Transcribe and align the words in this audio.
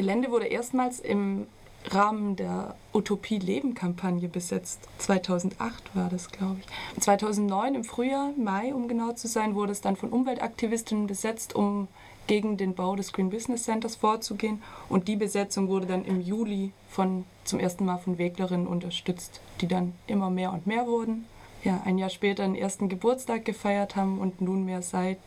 Gelände 0.00 0.30
wurde 0.30 0.46
erstmals 0.46 0.98
im 0.98 1.46
Rahmen 1.90 2.34
der 2.34 2.74
Utopie 2.94 3.38
Leben 3.38 3.74
Kampagne 3.74 4.30
besetzt. 4.30 4.80
2008 4.96 5.94
war 5.94 6.08
das, 6.08 6.30
glaube 6.30 6.56
ich. 6.60 7.02
2009 7.02 7.74
im 7.74 7.84
Frühjahr, 7.84 8.30
Mai, 8.38 8.72
um 8.72 8.88
genau 8.88 9.12
zu 9.12 9.28
sein, 9.28 9.54
wurde 9.54 9.72
es 9.72 9.82
dann 9.82 9.96
von 9.96 10.08
Umweltaktivistinnen 10.08 11.06
besetzt, 11.06 11.54
um 11.54 11.86
gegen 12.28 12.56
den 12.56 12.74
Bau 12.74 12.96
des 12.96 13.12
Green 13.12 13.28
Business 13.28 13.64
Centers 13.64 13.96
vorzugehen. 13.96 14.62
Und 14.88 15.06
die 15.06 15.16
Besetzung 15.16 15.68
wurde 15.68 15.84
dann 15.84 16.06
im 16.06 16.22
Juli 16.22 16.72
von, 16.88 17.26
zum 17.44 17.60
ersten 17.60 17.84
Mal 17.84 17.98
von 17.98 18.16
Weglerinnen 18.16 18.66
unterstützt, 18.66 19.42
die 19.60 19.68
dann 19.68 19.92
immer 20.06 20.30
mehr 20.30 20.50
und 20.50 20.66
mehr 20.66 20.86
wurden. 20.86 21.26
Ja, 21.62 21.82
ein 21.84 21.98
Jahr 21.98 22.08
später 22.08 22.44
den 22.44 22.54
ersten 22.54 22.88
Geburtstag 22.88 23.44
gefeiert 23.44 23.96
haben 23.96 24.18
und 24.18 24.40
nunmehr 24.40 24.80
seit 24.80 25.18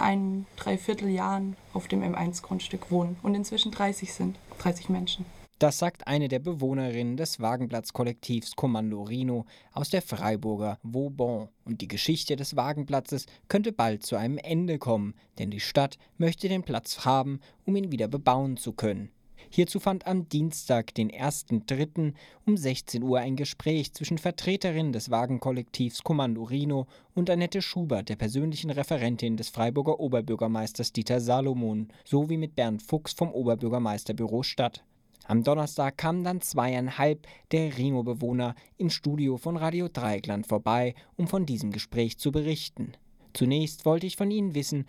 ein 0.00 0.46
Dreivierteljahren 0.56 1.56
auf 1.72 1.88
dem 1.88 2.02
M1-Grundstück 2.02 2.90
wohnen 2.90 3.16
und 3.22 3.34
inzwischen 3.34 3.72
30 3.72 4.12
sind, 4.12 4.36
30 4.58 4.88
Menschen. 4.88 5.24
Das 5.60 5.78
sagt 5.78 6.06
eine 6.06 6.28
der 6.28 6.38
Bewohnerinnen 6.38 7.18
des 7.18 7.38
Wagenplatz-Kollektivs 7.38 8.56
Kommando 8.56 9.02
Rino 9.02 9.44
aus 9.72 9.90
der 9.90 10.00
Freiburger 10.00 10.78
Vauban. 10.82 11.48
Und 11.66 11.82
die 11.82 11.88
Geschichte 11.88 12.34
des 12.34 12.56
Wagenplatzes 12.56 13.26
könnte 13.48 13.70
bald 13.70 14.02
zu 14.02 14.16
einem 14.16 14.38
Ende 14.38 14.78
kommen, 14.78 15.12
denn 15.38 15.50
die 15.50 15.60
Stadt 15.60 15.98
möchte 16.16 16.48
den 16.48 16.62
Platz 16.62 17.04
haben, 17.04 17.40
um 17.66 17.76
ihn 17.76 17.92
wieder 17.92 18.08
bebauen 18.08 18.56
zu 18.56 18.72
können. 18.72 19.10
Hierzu 19.52 19.80
fand 19.80 20.06
am 20.06 20.28
Dienstag, 20.28 20.94
den 20.94 21.10
1.3. 21.10 22.14
um 22.46 22.56
16 22.56 23.02
Uhr 23.02 23.18
ein 23.18 23.34
Gespräch 23.34 23.92
zwischen 23.92 24.16
Vertreterinnen 24.16 24.92
des 24.92 25.10
Wagenkollektivs 25.10 26.04
Kommando 26.04 26.44
Rino 26.44 26.86
und 27.16 27.28
Annette 27.28 27.60
Schubert, 27.60 28.08
der 28.08 28.14
persönlichen 28.14 28.70
Referentin 28.70 29.36
des 29.36 29.48
Freiburger 29.48 29.98
Oberbürgermeisters 29.98 30.92
Dieter 30.92 31.18
Salomon, 31.20 31.88
sowie 32.04 32.36
mit 32.36 32.54
Bernd 32.54 32.80
Fuchs 32.80 33.12
vom 33.12 33.32
Oberbürgermeisterbüro 33.32 34.44
Stadt. 34.44 34.84
Am 35.26 35.42
Donnerstag 35.42 35.98
kamen 35.98 36.22
dann 36.22 36.40
zweieinhalb 36.40 37.26
der 37.50 37.76
Rino-Bewohner 37.76 38.54
im 38.78 38.88
Studio 38.88 39.36
von 39.36 39.56
Radio 39.56 39.88
Dreieckland 39.88 40.46
vorbei, 40.46 40.94
um 41.16 41.26
von 41.26 41.44
diesem 41.44 41.72
Gespräch 41.72 42.18
zu 42.18 42.30
berichten. 42.30 42.92
Zunächst 43.32 43.84
wollte 43.84 44.06
ich 44.06 44.16
von 44.16 44.30
ihnen 44.30 44.54
wissen, 44.54 44.86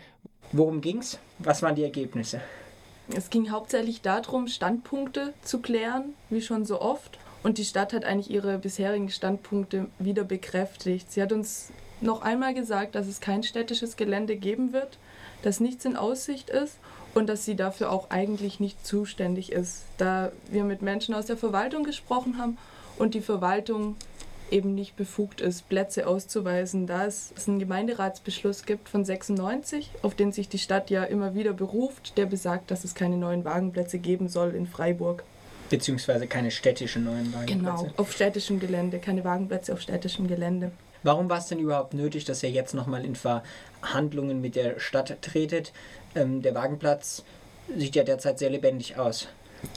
worum 0.51 0.81
ging's? 0.81 1.17
Was 1.39 1.63
waren 1.63 1.75
die 1.75 1.83
Ergebnisse? 1.83 2.41
Es 3.13 3.29
ging 3.29 3.51
hauptsächlich 3.51 4.01
darum, 4.01 4.47
Standpunkte 4.47 5.33
zu 5.43 5.59
klären, 5.59 6.13
wie 6.29 6.41
schon 6.41 6.65
so 6.65 6.81
oft. 6.81 7.19
Und 7.43 7.57
die 7.57 7.65
Stadt 7.65 7.91
hat 7.93 8.05
eigentlich 8.05 8.29
ihre 8.29 8.57
bisherigen 8.57 9.09
Standpunkte 9.09 9.87
wieder 9.99 10.23
bekräftigt. 10.23 11.11
Sie 11.11 11.21
hat 11.21 11.31
uns 11.31 11.71
noch 11.99 12.21
einmal 12.21 12.53
gesagt, 12.53 12.95
dass 12.95 13.07
es 13.07 13.19
kein 13.19 13.43
städtisches 13.43 13.95
Gelände 13.95 14.35
geben 14.35 14.73
wird, 14.73 14.97
dass 15.41 15.59
nichts 15.59 15.85
in 15.85 15.95
Aussicht 15.95 16.49
ist 16.49 16.77
und 17.13 17.27
dass 17.27 17.43
sie 17.43 17.55
dafür 17.55 17.91
auch 17.91 18.09
eigentlich 18.09 18.59
nicht 18.59 18.85
zuständig 18.85 19.51
ist, 19.51 19.83
da 19.97 20.31
wir 20.49 20.63
mit 20.63 20.81
Menschen 20.81 21.13
aus 21.13 21.25
der 21.25 21.37
Verwaltung 21.37 21.83
gesprochen 21.83 22.37
haben 22.37 22.57
und 22.97 23.13
die 23.13 23.21
Verwaltung 23.21 23.95
eben 24.51 24.75
nicht 24.75 24.95
befugt 24.95 25.41
ist, 25.41 25.67
Plätze 25.69 26.07
auszuweisen, 26.07 26.87
da 26.87 27.05
es 27.05 27.33
einen 27.47 27.59
Gemeinderatsbeschluss 27.59 28.65
gibt 28.65 28.89
von 28.89 29.05
96, 29.05 29.89
auf 30.01 30.15
den 30.15 30.31
sich 30.31 30.49
die 30.49 30.59
Stadt 30.59 30.89
ja 30.89 31.03
immer 31.03 31.33
wieder 31.35 31.53
beruft, 31.53 32.17
der 32.17 32.25
besagt, 32.25 32.71
dass 32.71 32.83
es 32.83 32.95
keine 32.95 33.17
neuen 33.17 33.45
Wagenplätze 33.45 33.99
geben 33.99 34.27
soll 34.27 34.55
in 34.55 34.67
Freiburg. 34.67 35.23
Beziehungsweise 35.69 36.27
keine 36.27 36.51
städtischen 36.51 37.05
neuen 37.05 37.33
Wagenplätze. 37.33 37.57
Genau, 37.57 37.87
auf 37.97 38.11
städtischem 38.11 38.59
Gelände, 38.59 38.99
keine 38.99 39.23
Wagenplätze 39.23 39.73
auf 39.73 39.81
städtischem 39.81 40.27
Gelände. 40.27 40.71
Warum 41.03 41.29
war 41.29 41.39
es 41.39 41.47
denn 41.47 41.59
überhaupt 41.59 41.93
nötig, 41.93 42.25
dass 42.25 42.43
ihr 42.43 42.51
jetzt 42.51 42.73
nochmal 42.73 43.05
in 43.05 43.15
Verhandlungen 43.15 44.41
mit 44.41 44.55
der 44.55 44.79
Stadt 44.79 45.21
tretet? 45.21 45.71
Ähm, 46.13 46.41
der 46.41 46.53
Wagenplatz 46.53 47.23
sieht 47.75 47.95
ja 47.95 48.03
derzeit 48.03 48.37
sehr 48.37 48.49
lebendig 48.49 48.97
aus. 48.97 49.27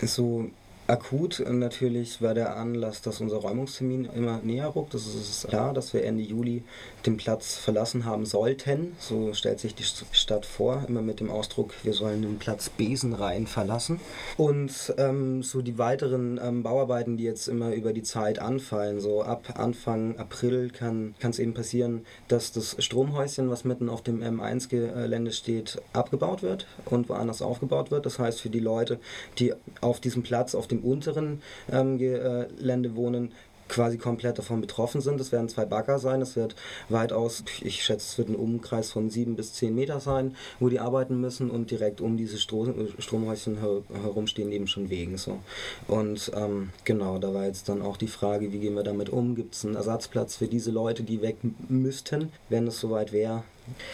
So 0.02 0.50
Akut 0.86 1.42
natürlich 1.48 2.20
war 2.20 2.34
der 2.34 2.56
Anlass, 2.56 3.00
dass 3.00 3.22
unser 3.22 3.38
Räumungstermin 3.38 4.04
immer 4.14 4.40
näher 4.42 4.76
rückt. 4.76 4.92
Das 4.92 5.06
ist 5.06 5.48
klar, 5.48 5.72
dass 5.72 5.94
wir 5.94 6.04
Ende 6.04 6.22
Juli 6.22 6.62
den 7.06 7.16
Platz 7.16 7.56
verlassen 7.56 8.04
haben 8.04 8.26
sollten. 8.26 8.94
So 8.98 9.32
stellt 9.32 9.60
sich 9.60 9.74
die 9.74 9.82
Stadt 9.82 10.44
vor, 10.44 10.84
immer 10.86 11.00
mit 11.00 11.20
dem 11.20 11.30
Ausdruck, 11.30 11.72
wir 11.84 11.94
sollen 11.94 12.20
den 12.20 12.38
Platz 12.38 12.68
Besenrein 12.68 13.46
verlassen. 13.46 13.98
Und 14.36 14.94
ähm, 14.98 15.42
so 15.42 15.62
die 15.62 15.78
weiteren 15.78 16.38
ähm, 16.42 16.62
Bauarbeiten, 16.62 17.16
die 17.16 17.24
jetzt 17.24 17.48
immer 17.48 17.72
über 17.72 17.94
die 17.94 18.02
Zeit 18.02 18.38
anfallen, 18.38 19.00
so 19.00 19.22
ab 19.22 19.54
Anfang 19.58 20.18
April 20.18 20.68
kann 20.68 21.14
es 21.22 21.38
eben 21.38 21.54
passieren, 21.54 22.04
dass 22.28 22.52
das 22.52 22.76
Stromhäuschen, 22.78 23.48
was 23.48 23.64
mitten 23.64 23.88
auf 23.88 24.02
dem 24.02 24.22
M1-Gelände 24.22 25.32
steht, 25.32 25.80
abgebaut 25.94 26.42
wird 26.42 26.66
und 26.84 27.08
woanders 27.08 27.40
aufgebaut 27.40 27.90
wird. 27.90 28.04
Das 28.04 28.18
heißt, 28.18 28.42
für 28.42 28.50
die 28.50 28.60
Leute, 28.60 28.98
die 29.38 29.54
auf 29.80 29.98
diesem 29.98 30.22
Platz, 30.22 30.54
auf 30.54 30.66
dem 30.66 30.73
dem 30.74 30.84
unteren 30.84 31.42
ähm, 31.70 31.98
Gelände 31.98 32.96
wohnen, 32.96 33.32
quasi 33.68 33.98
komplett 33.98 34.38
davon 34.38 34.60
betroffen 34.60 35.00
sind. 35.00 35.20
Es 35.20 35.32
werden 35.32 35.48
zwei 35.48 35.64
Bagger 35.64 35.98
sein, 35.98 36.20
es 36.20 36.36
wird 36.36 36.54
weitaus, 36.88 37.44
ich 37.60 37.82
schätze, 37.82 38.06
es 38.06 38.18
wird 38.18 38.28
ein 38.28 38.36
Umkreis 38.36 38.90
von 38.90 39.10
sieben 39.10 39.36
bis 39.36 39.54
zehn 39.54 39.74
Meter 39.74 40.00
sein, 40.00 40.36
wo 40.60 40.68
die 40.68 40.80
arbeiten 40.80 41.20
müssen 41.20 41.50
und 41.50 41.70
direkt 41.70 42.00
um 42.00 42.16
diese 42.16 42.38
Stro 42.38 42.66
Stromhäuschen 42.98 43.60
her 43.60 43.82
herum 44.02 44.26
stehen 44.26 44.52
eben 44.52 44.66
schon 44.66 44.90
Wegen. 44.90 45.16
So. 45.16 45.38
Und 45.88 46.30
ähm, 46.34 46.70
genau, 46.84 47.18
da 47.18 47.32
war 47.34 47.46
jetzt 47.46 47.68
dann 47.68 47.82
auch 47.82 47.96
die 47.96 48.08
Frage, 48.08 48.52
wie 48.52 48.58
gehen 48.58 48.74
wir 48.74 48.82
damit 48.82 49.10
um? 49.10 49.34
Gibt 49.34 49.54
es 49.54 49.64
einen 49.64 49.76
Ersatzplatz 49.76 50.36
für 50.36 50.46
diese 50.46 50.70
Leute, 50.70 51.02
die 51.02 51.22
weg 51.22 51.36
müssten, 51.68 52.30
wenn 52.48 52.66
es 52.66 52.80
soweit 52.80 53.12
wäre? 53.12 53.44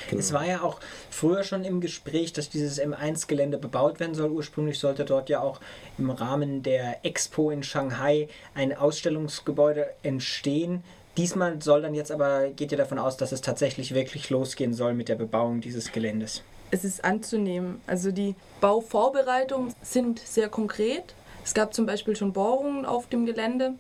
Genau. 0.09 0.21
Es 0.21 0.33
war 0.33 0.47
ja 0.47 0.63
auch 0.63 0.81
früher 1.11 1.45
schon 1.45 1.65
im 1.65 1.81
Gespräch, 1.81 2.33
dass 2.33 2.49
dieses 2.49 2.81
M1-Gelände 2.81 3.59
bebaut 3.59 4.01
werden 4.01 4.15
soll. 4.15 4.31
Ursprünglich 4.31 4.79
sollte 4.79 5.05
dort 5.05 5.29
ja 5.29 5.41
auch 5.41 5.61
im 5.99 6.11
Rahmen 6.11 6.63
der 6.63 7.05
Expo 7.05 7.51
in 7.51 7.63
Shanghai 7.63 8.29
ein 8.55 8.77
Ausstellungsgebäude 8.77 9.91
entstehen. 10.03 10.83
Diesmal 11.17 11.61
soll 11.61 11.83
dann 11.83 11.95
jetzt 11.95 12.13
aber, 12.13 12.49
geht 12.49 12.73
ihr 12.73 12.79
davon 12.79 12.99
aus, 12.99 13.17
dass 13.17 13.33
es 13.33 13.41
tatsächlich 13.41 13.95
wirklich 13.95 14.31
losgehen 14.31 14.75
soll 14.75 14.95
mit 14.95 15.09
der 15.09 15.17
Bebauung 15.17 15.61
dieses 15.61 15.93
Geländes? 15.93 16.43
Es 16.71 16.85
ist 16.85 17.05
anzunehmen. 17.05 17.81
Also 17.87 18.13
die 18.13 18.37
Bauvorbereitungen 18.61 19.75
sind 19.83 20.21
sehr 20.21 20.49
konkret. 20.49 21.15
Es 21.45 21.53
gab 21.53 21.75
zum 21.75 21.87
Beispiel 21.87 22.15
schon 22.15 22.33
Bohrungen 22.33 22.87
auf 22.87 23.09
dem 23.09 23.27
Gelände, 23.27 23.75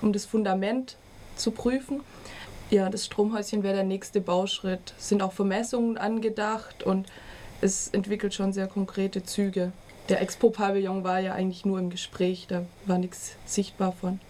um 0.00 0.12
das 0.12 0.26
Fundament 0.26 0.96
zu 1.36 1.50
prüfen. 1.50 2.02
Ja, 2.68 2.90
das 2.90 3.06
Stromhäuschen 3.06 3.62
wäre 3.62 3.76
der 3.76 3.84
nächste 3.84 4.20
Bauschritt. 4.20 4.94
Es 4.98 5.08
sind 5.08 5.22
auch 5.22 5.32
Vermessungen 5.32 5.98
angedacht 5.98 6.82
und 6.82 7.06
es 7.60 7.88
entwickelt 7.88 8.34
schon 8.34 8.52
sehr 8.52 8.66
konkrete 8.66 9.22
Züge. 9.22 9.72
Der 10.08 10.20
Expo-Pavillon 10.20 11.04
war 11.04 11.20
ja 11.20 11.32
eigentlich 11.32 11.64
nur 11.64 11.78
im 11.78 11.90
Gespräch, 11.90 12.46
da 12.48 12.64
war 12.84 12.98
nichts 12.98 13.36
sichtbar 13.44 13.92
von. 13.92 14.20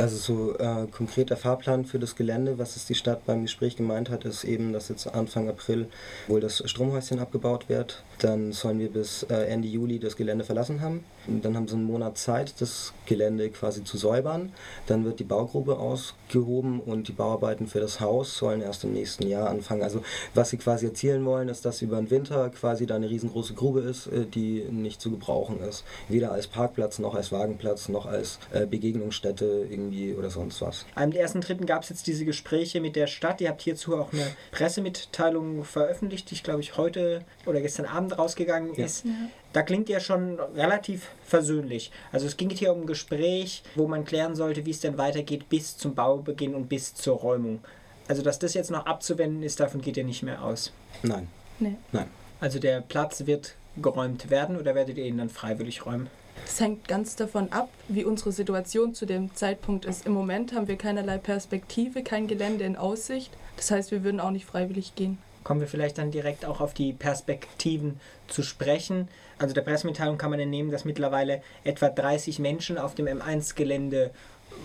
Also 0.00 0.16
so 0.16 0.56
äh, 0.56 0.86
konkreter 0.86 1.36
Fahrplan 1.36 1.84
für 1.84 1.98
das 1.98 2.16
Gelände, 2.16 2.58
was 2.58 2.76
es 2.76 2.86
die 2.86 2.94
Stadt 2.94 3.26
beim 3.26 3.42
Gespräch 3.42 3.76
gemeint 3.76 4.08
hat, 4.08 4.24
ist 4.24 4.44
eben, 4.44 4.72
dass 4.72 4.88
jetzt 4.88 5.06
Anfang 5.06 5.50
April 5.50 5.88
wohl 6.26 6.40
das 6.40 6.62
Stromhäuschen 6.64 7.18
abgebaut 7.18 7.68
wird. 7.68 8.02
Dann 8.18 8.52
sollen 8.52 8.78
wir 8.78 8.90
bis 8.90 9.24
äh, 9.24 9.34
Ende 9.34 9.68
Juli 9.68 9.98
das 9.98 10.16
Gelände 10.16 10.44
verlassen 10.44 10.80
haben. 10.80 11.04
Und 11.26 11.44
dann 11.44 11.54
haben 11.54 11.68
sie 11.68 11.74
einen 11.74 11.84
Monat 11.84 12.16
Zeit, 12.16 12.54
das 12.60 12.94
Gelände 13.04 13.50
quasi 13.50 13.84
zu 13.84 13.98
säubern. 13.98 14.52
Dann 14.86 15.04
wird 15.04 15.20
die 15.20 15.24
Baugrube 15.24 15.78
ausgehoben 15.78 16.80
und 16.80 17.08
die 17.08 17.12
Bauarbeiten 17.12 17.66
für 17.66 17.80
das 17.80 18.00
Haus 18.00 18.38
sollen 18.38 18.62
erst 18.62 18.84
im 18.84 18.94
nächsten 18.94 19.26
Jahr 19.26 19.50
anfangen. 19.50 19.82
Also 19.82 20.02
was 20.32 20.48
sie 20.48 20.56
quasi 20.56 20.86
erzielen 20.86 21.26
wollen, 21.26 21.50
ist, 21.50 21.66
dass 21.66 21.82
über 21.82 21.96
den 21.96 22.10
Winter 22.10 22.48
quasi 22.48 22.86
da 22.86 22.96
eine 22.96 23.10
riesengroße 23.10 23.52
Grube 23.52 23.80
ist, 23.80 24.06
äh, 24.06 24.24
die 24.24 24.62
nicht 24.70 25.02
zu 25.02 25.10
gebrauchen 25.10 25.60
ist. 25.60 25.84
Weder 26.08 26.32
als 26.32 26.46
Parkplatz 26.46 26.98
noch 26.98 27.14
als 27.14 27.32
Wagenplatz 27.32 27.90
noch 27.90 28.06
als 28.06 28.38
äh, 28.52 28.64
Begegnungsstätte 28.64 29.66
irgendwie 29.68 29.89
irgendwie 29.90 30.14
oder 30.14 30.30
sonst 30.30 30.60
was. 30.62 30.86
Am 30.94 31.10
1.3. 31.10 31.64
gab 31.66 31.82
es 31.82 31.88
jetzt 31.88 32.06
diese 32.06 32.24
Gespräche 32.24 32.80
mit 32.80 32.96
der 32.96 33.06
Stadt. 33.06 33.40
Ihr 33.40 33.48
habt 33.48 33.62
hierzu 33.62 33.96
auch 33.96 34.12
eine 34.12 34.26
Pressemitteilung 34.52 35.64
veröffentlicht, 35.64 36.30
die, 36.30 36.34
ich 36.34 36.42
glaube 36.42 36.60
ich, 36.60 36.76
heute 36.76 37.24
oder 37.46 37.60
gestern 37.60 37.86
Abend 37.86 38.18
rausgegangen 38.18 38.74
ja. 38.74 38.84
ist. 38.84 39.04
Ja. 39.04 39.10
Da 39.52 39.62
klingt 39.62 39.88
ja 39.88 40.00
schon 40.00 40.38
relativ 40.38 41.08
versöhnlich. 41.24 41.90
Also 42.12 42.26
es 42.26 42.36
ging 42.36 42.50
hier 42.50 42.72
um 42.72 42.82
ein 42.82 42.86
Gespräch, 42.86 43.62
wo 43.74 43.88
man 43.88 44.04
klären 44.04 44.36
sollte, 44.36 44.64
wie 44.64 44.70
es 44.70 44.80
denn 44.80 44.96
weitergeht 44.96 45.48
bis 45.48 45.76
zum 45.76 45.94
Baubeginn 45.94 46.54
und 46.54 46.68
bis 46.68 46.94
zur 46.94 47.16
Räumung. 47.16 47.60
Also 48.06 48.22
dass 48.22 48.38
das 48.38 48.54
jetzt 48.54 48.70
noch 48.70 48.86
abzuwenden 48.86 49.42
ist, 49.42 49.60
davon 49.60 49.80
geht 49.80 49.96
ihr 49.96 50.04
nicht 50.04 50.22
mehr 50.22 50.42
aus. 50.44 50.72
Nein. 51.02 51.28
Nee. 51.58 51.76
Nein. 51.92 52.08
Also 52.40 52.58
der 52.58 52.80
Platz 52.80 53.26
wird 53.26 53.54
geräumt 53.76 54.30
werden 54.30 54.56
oder 54.56 54.74
werdet 54.74 54.98
ihr 54.98 55.04
ihn 55.04 55.18
dann 55.18 55.28
freiwillig 55.28 55.84
räumen? 55.86 56.08
Es 56.46 56.60
hängt 56.60 56.88
ganz 56.88 57.16
davon 57.16 57.52
ab, 57.52 57.68
wie 57.88 58.04
unsere 58.04 58.32
Situation 58.32 58.94
zu 58.94 59.06
dem 59.06 59.34
Zeitpunkt 59.34 59.84
ist. 59.84 60.06
Im 60.06 60.12
Moment 60.12 60.52
haben 60.54 60.68
wir 60.68 60.76
keinerlei 60.76 61.18
Perspektive, 61.18 62.02
kein 62.02 62.26
Gelände 62.26 62.64
in 62.64 62.76
Aussicht. 62.76 63.30
Das 63.56 63.70
heißt, 63.70 63.90
wir 63.90 64.04
würden 64.04 64.20
auch 64.20 64.30
nicht 64.30 64.46
freiwillig 64.46 64.94
gehen. 64.94 65.18
Kommen 65.42 65.60
wir 65.60 65.68
vielleicht 65.68 65.98
dann 65.98 66.10
direkt 66.10 66.44
auch 66.44 66.60
auf 66.60 66.74
die 66.74 66.92
Perspektiven 66.92 67.98
zu 68.28 68.42
sprechen. 68.42 69.08
Also 69.38 69.54
der 69.54 69.62
Pressemitteilung 69.62 70.18
kann 70.18 70.30
man 70.30 70.40
entnehmen, 70.40 70.70
dass 70.70 70.84
mittlerweile 70.84 71.42
etwa 71.64 71.88
30 71.88 72.38
Menschen 72.38 72.76
auf 72.76 72.94
dem 72.94 73.06
M1-Gelände 73.06 74.10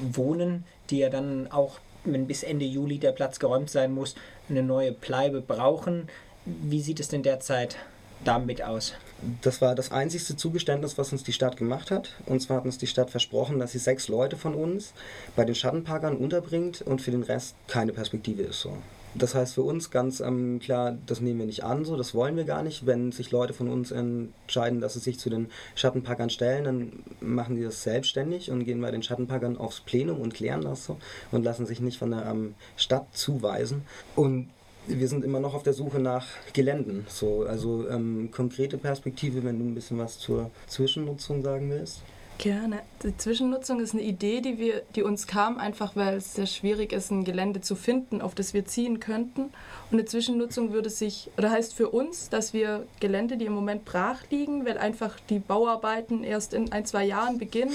wohnen, 0.01 0.65
die 0.89 0.99
ja 0.99 1.09
dann 1.09 1.49
auch, 1.51 1.79
wenn 2.03 2.27
bis 2.27 2.43
Ende 2.43 2.65
Juli 2.65 2.99
der 2.99 3.13
Platz 3.13 3.39
geräumt 3.39 3.69
sein 3.69 3.93
muss, 3.93 4.15
eine 4.49 4.63
neue 4.63 4.91
Bleibe 4.91 5.41
brauchen. 5.41 6.09
Wie 6.45 6.81
sieht 6.81 6.99
es 6.99 7.07
denn 7.07 7.23
derzeit 7.23 7.77
damit 8.23 8.61
aus? 8.61 8.93
Das 9.41 9.61
war 9.61 9.75
das 9.75 9.91
einzigste 9.91 10.35
Zugeständnis, 10.35 10.97
was 10.97 11.11
uns 11.11 11.23
die 11.23 11.33
Stadt 11.33 11.57
gemacht 11.57 11.89
hat. 11.89 12.13
Und 12.25 12.41
zwar 12.41 12.57
hat 12.57 12.65
uns 12.65 12.77
die 12.77 12.87
Stadt 12.87 13.09
versprochen, 13.09 13.59
dass 13.59 13.71
sie 13.71 13.79
sechs 13.79 14.07
Leute 14.07 14.35
von 14.37 14.53
uns 14.53 14.93
bei 15.35 15.45
den 15.45 15.55
Schattenparkern 15.55 16.17
unterbringt 16.17 16.81
und 16.81 17.01
für 17.01 17.11
den 17.11 17.23
Rest 17.23 17.55
keine 17.67 17.93
Perspektive 17.93 18.43
ist 18.43 18.61
so. 18.61 18.77
Das 19.17 19.33
heißt 19.33 19.53
für 19.53 19.61
uns 19.61 19.91
ganz 19.91 20.19
ähm, 20.19 20.59
klar, 20.59 20.97
das 21.05 21.21
nehmen 21.21 21.39
wir 21.39 21.45
nicht 21.45 21.63
an, 21.63 21.85
so 21.85 21.95
das 21.95 22.13
wollen 22.13 22.35
wir 22.35 22.43
gar 22.43 22.63
nicht. 22.63 22.85
Wenn 22.85 23.13
sich 23.13 23.31
Leute 23.31 23.53
von 23.53 23.69
uns 23.69 23.91
entscheiden, 23.91 24.81
dass 24.81 24.95
sie 24.95 24.99
sich 24.99 25.19
zu 25.19 25.29
den 25.29 25.47
Schattenpackern 25.75 26.29
stellen, 26.29 26.65
dann 26.65 26.91
machen 27.21 27.55
die 27.55 27.63
das 27.63 27.81
selbstständig 27.81 28.51
und 28.51 28.65
gehen 28.65 28.81
bei 28.81 28.91
den 28.91 29.03
Schattenpackern 29.03 29.57
aufs 29.57 29.79
Plenum 29.79 30.19
und 30.19 30.33
klären 30.33 30.61
das 30.61 30.85
so 30.85 30.97
und 31.31 31.45
lassen 31.45 31.65
sich 31.65 31.79
nicht 31.79 31.97
von 31.97 32.11
der 32.11 32.25
ähm, 32.25 32.55
Stadt 32.75 33.07
zuweisen. 33.13 33.83
Und 34.17 34.49
wir 34.87 35.07
sind 35.07 35.23
immer 35.23 35.39
noch 35.39 35.53
auf 35.53 35.63
der 35.63 35.73
Suche 35.73 35.99
nach 35.99 36.27
Geländen. 36.53 37.05
So, 37.09 37.43
also 37.43 37.87
ähm, 37.89 38.29
konkrete 38.31 38.77
Perspektive, 38.77 39.43
wenn 39.43 39.59
du 39.59 39.65
ein 39.65 39.75
bisschen 39.75 39.97
was 39.97 40.19
zur 40.19 40.51
Zwischennutzung 40.67 41.43
sagen 41.43 41.69
willst. 41.69 42.01
Gerne. 42.37 42.81
Die 43.01 43.15
Zwischennutzung 43.15 43.79
ist 43.79 43.93
eine 43.93 44.03
Idee, 44.03 44.41
die, 44.41 44.57
wir, 44.57 44.81
die 44.95 45.03
uns 45.03 45.25
kam, 45.25 45.57
einfach 45.57 45.95
weil 45.95 46.17
es 46.17 46.33
sehr 46.33 46.47
schwierig 46.47 46.91
ist, 46.91 47.09
ein 47.09 47.23
Gelände 47.23 47.61
zu 47.61 47.75
finden, 47.75 48.21
auf 48.21 48.35
das 48.35 48.53
wir 48.53 48.65
ziehen 48.65 48.99
könnten. 48.99 49.43
Und 49.89 49.93
eine 49.93 50.05
Zwischennutzung 50.05 50.73
würde 50.73 50.89
sich, 50.89 51.29
oder 51.37 51.49
heißt 51.49 51.73
für 51.73 51.89
uns, 51.89 52.29
dass 52.29 52.53
wir 52.53 52.85
Gelände, 52.99 53.37
die 53.37 53.45
im 53.45 53.53
Moment 53.53 53.85
brach 53.85 54.19
liegen, 54.31 54.65
weil 54.65 54.77
einfach 54.77 55.17
die 55.29 55.39
Bauarbeiten 55.39 56.23
erst 56.23 56.53
in 56.53 56.71
ein, 56.73 56.85
zwei 56.85 57.05
Jahren 57.05 57.37
beginnen 57.37 57.73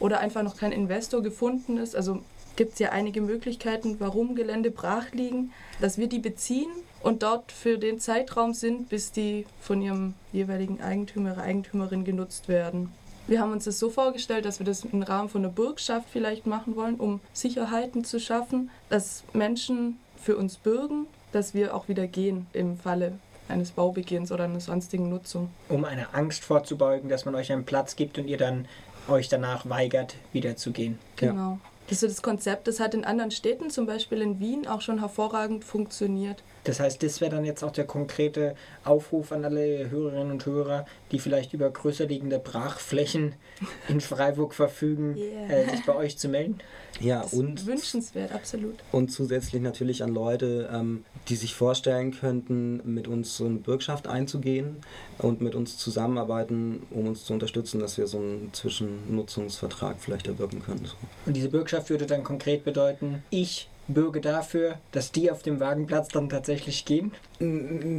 oder 0.00 0.20
einfach 0.20 0.42
noch 0.42 0.56
kein 0.56 0.72
Investor 0.72 1.22
gefunden 1.22 1.76
ist. 1.76 1.94
Also 1.94 2.22
gibt 2.58 2.72
es 2.72 2.80
ja 2.80 2.90
einige 2.90 3.20
Möglichkeiten, 3.20 4.00
warum 4.00 4.34
Gelände 4.34 4.72
brach 4.72 5.12
liegen, 5.12 5.52
dass 5.80 5.96
wir 5.96 6.08
die 6.08 6.18
beziehen 6.18 6.68
und 7.00 7.22
dort 7.22 7.52
für 7.52 7.78
den 7.78 8.00
Zeitraum 8.00 8.52
sind, 8.52 8.88
bis 8.88 9.12
die 9.12 9.46
von 9.60 9.80
ihrem 9.80 10.14
jeweiligen 10.32 10.82
Eigentümer, 10.82 11.30
ihrer 11.30 11.42
Eigentümerin 11.42 12.04
genutzt 12.04 12.48
werden. 12.48 12.92
Wir 13.28 13.40
haben 13.40 13.52
uns 13.52 13.64
das 13.64 13.78
so 13.78 13.90
vorgestellt, 13.90 14.44
dass 14.44 14.58
wir 14.58 14.66
das 14.66 14.84
im 14.84 15.02
Rahmen 15.02 15.28
von 15.28 15.44
einer 15.44 15.52
Bürgschaft 15.52 16.08
vielleicht 16.10 16.46
machen 16.46 16.74
wollen, 16.74 16.96
um 16.96 17.20
Sicherheiten 17.32 18.04
zu 18.04 18.18
schaffen, 18.18 18.70
dass 18.88 19.22
Menschen 19.32 20.00
für 20.20 20.36
uns 20.36 20.56
bürgen, 20.56 21.06
dass 21.30 21.54
wir 21.54 21.76
auch 21.76 21.88
wieder 21.88 22.08
gehen 22.08 22.48
im 22.52 22.76
Falle 22.76 23.20
eines 23.48 23.70
Baubeginns 23.70 24.32
oder 24.32 24.44
einer 24.44 24.60
sonstigen 24.60 25.08
Nutzung. 25.08 25.50
Um 25.68 25.84
eine 25.84 26.12
Angst 26.12 26.42
vorzubeugen, 26.42 27.08
dass 27.08 27.24
man 27.24 27.36
euch 27.36 27.52
einen 27.52 27.64
Platz 27.64 27.94
gibt 27.94 28.18
und 28.18 28.26
ihr 28.26 28.36
dann 28.36 28.66
euch 29.08 29.28
danach 29.28 29.68
weigert, 29.68 30.16
wieder 30.32 30.56
zu 30.56 30.72
gehen. 30.72 30.98
Genau. 31.16 31.52
Ja. 31.52 31.58
Das 31.88 32.00
das 32.00 32.22
Konzept, 32.22 32.68
das 32.68 32.80
hat 32.80 32.94
in 32.94 33.04
anderen 33.04 33.30
Städten, 33.30 33.70
zum 33.70 33.86
Beispiel 33.86 34.20
in 34.20 34.38
Wien, 34.40 34.66
auch 34.66 34.82
schon 34.82 34.98
hervorragend 34.98 35.64
funktioniert. 35.64 36.42
Das 36.64 36.80
heißt, 36.80 37.02
das 37.02 37.20
wäre 37.20 37.30
dann 37.30 37.44
jetzt 37.44 37.62
auch 37.62 37.70
der 37.70 37.86
konkrete 37.86 38.54
Aufruf 38.84 39.32
an 39.32 39.44
alle 39.44 39.90
Hörerinnen 39.90 40.32
und 40.32 40.46
Hörer, 40.46 40.86
die 41.12 41.18
vielleicht 41.18 41.52
über 41.52 41.70
größer 41.70 42.06
liegende 42.06 42.38
Brachflächen 42.38 43.34
in 43.88 44.00
Freiburg 44.00 44.54
verfügen, 44.54 45.16
yeah. 45.16 45.48
äh, 45.48 45.70
sich 45.70 45.84
bei 45.84 45.94
euch 45.94 46.18
zu 46.18 46.28
melden. 46.28 46.58
Ja, 47.00 47.22
das 47.22 47.32
und 47.32 47.66
wünschenswert, 47.66 48.32
absolut. 48.32 48.74
Und 48.92 49.10
zusätzlich 49.10 49.62
natürlich 49.62 50.02
an 50.02 50.12
Leute, 50.12 50.68
ähm, 50.72 51.04
die 51.28 51.36
sich 51.36 51.54
vorstellen 51.54 52.12
könnten, 52.12 52.80
mit 52.84 53.06
uns 53.06 53.36
so 53.36 53.46
eine 53.46 53.56
Bürgschaft 53.56 54.08
einzugehen 54.08 54.76
und 55.18 55.40
mit 55.40 55.54
uns 55.54 55.76
zusammenarbeiten, 55.76 56.82
um 56.90 57.06
uns 57.06 57.24
zu 57.24 57.32
unterstützen, 57.32 57.80
dass 57.80 57.98
wir 57.98 58.06
so 58.06 58.18
einen 58.18 58.50
Zwischennutzungsvertrag 58.52 59.96
vielleicht 60.00 60.26
erwirken 60.26 60.62
können. 60.62 60.88
Und 61.26 61.36
diese 61.36 61.48
Bürgschaft 61.48 61.90
würde 61.90 62.06
dann 62.06 62.24
konkret 62.24 62.64
bedeuten, 62.64 63.22
ich 63.30 63.68
bürge 63.88 64.20
dafür, 64.20 64.78
dass 64.92 65.12
die 65.12 65.30
auf 65.30 65.42
dem 65.42 65.60
Wagenplatz 65.60 66.08
dann 66.08 66.28
tatsächlich 66.28 66.84
gehen? 66.84 67.12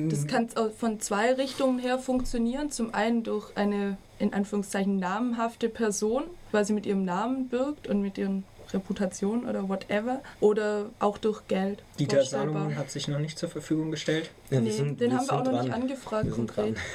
Das 0.09 0.27
kann 0.27 0.47
von 0.77 0.99
zwei 0.99 1.33
Richtungen 1.33 1.79
her 1.79 1.99
funktionieren. 1.99 2.71
Zum 2.71 2.93
einen 2.93 3.23
durch 3.23 3.57
eine 3.57 3.97
in 4.19 4.33
Anführungszeichen 4.33 4.99
namenhafte 4.99 5.69
Person, 5.69 6.23
weil 6.51 6.65
sie 6.65 6.73
mit 6.73 6.85
ihrem 6.85 7.05
Namen 7.05 7.47
bürgt 7.47 7.87
und 7.87 8.01
mit 8.01 8.17
ihren 8.17 8.43
Reputation 8.73 9.47
oder 9.47 9.67
whatever 9.67 10.21
oder 10.39 10.89
auch 10.99 11.17
durch 11.17 11.47
Geld. 11.47 11.81
Dieter 11.97 12.23
Salomon 12.23 12.75
hat 12.75 12.91
sich 12.91 13.07
noch 13.07 13.19
nicht 13.19 13.37
zur 13.39 13.49
Verfügung 13.49 13.91
gestellt. 13.91 14.29
Ja, 14.49 14.59
nee, 14.61 14.71
sind, 14.71 14.99
den 15.01 15.17
haben 15.17 15.27
wir 15.27 15.33
auch 15.33 15.43
noch 15.43 15.51
dran. 15.51 15.65
nicht 15.65 15.73
angefragt 15.73 16.31
konkret. 16.31 16.75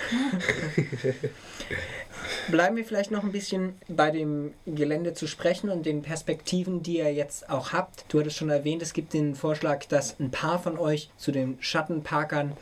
Bleiben 2.48 2.76
wir 2.76 2.84
vielleicht 2.84 3.10
noch 3.10 3.22
ein 3.22 3.32
bisschen 3.32 3.74
bei 3.88 4.10
dem 4.10 4.54
Gelände 4.66 5.14
zu 5.14 5.26
sprechen 5.26 5.70
und 5.70 5.86
den 5.86 6.02
Perspektiven, 6.02 6.82
die 6.82 6.98
ihr 6.98 7.12
jetzt 7.12 7.50
auch 7.50 7.72
habt. 7.72 8.04
Du 8.08 8.20
hattest 8.20 8.36
schon 8.36 8.50
erwähnt, 8.50 8.82
es 8.82 8.92
gibt 8.92 9.12
den 9.12 9.34
Vorschlag, 9.34 9.84
dass 9.86 10.18
ein 10.20 10.30
paar 10.30 10.58
von 10.58 10.78
euch 10.78 11.10
zu 11.16 11.32
den 11.32 11.56
Schattenparkern 11.60 12.52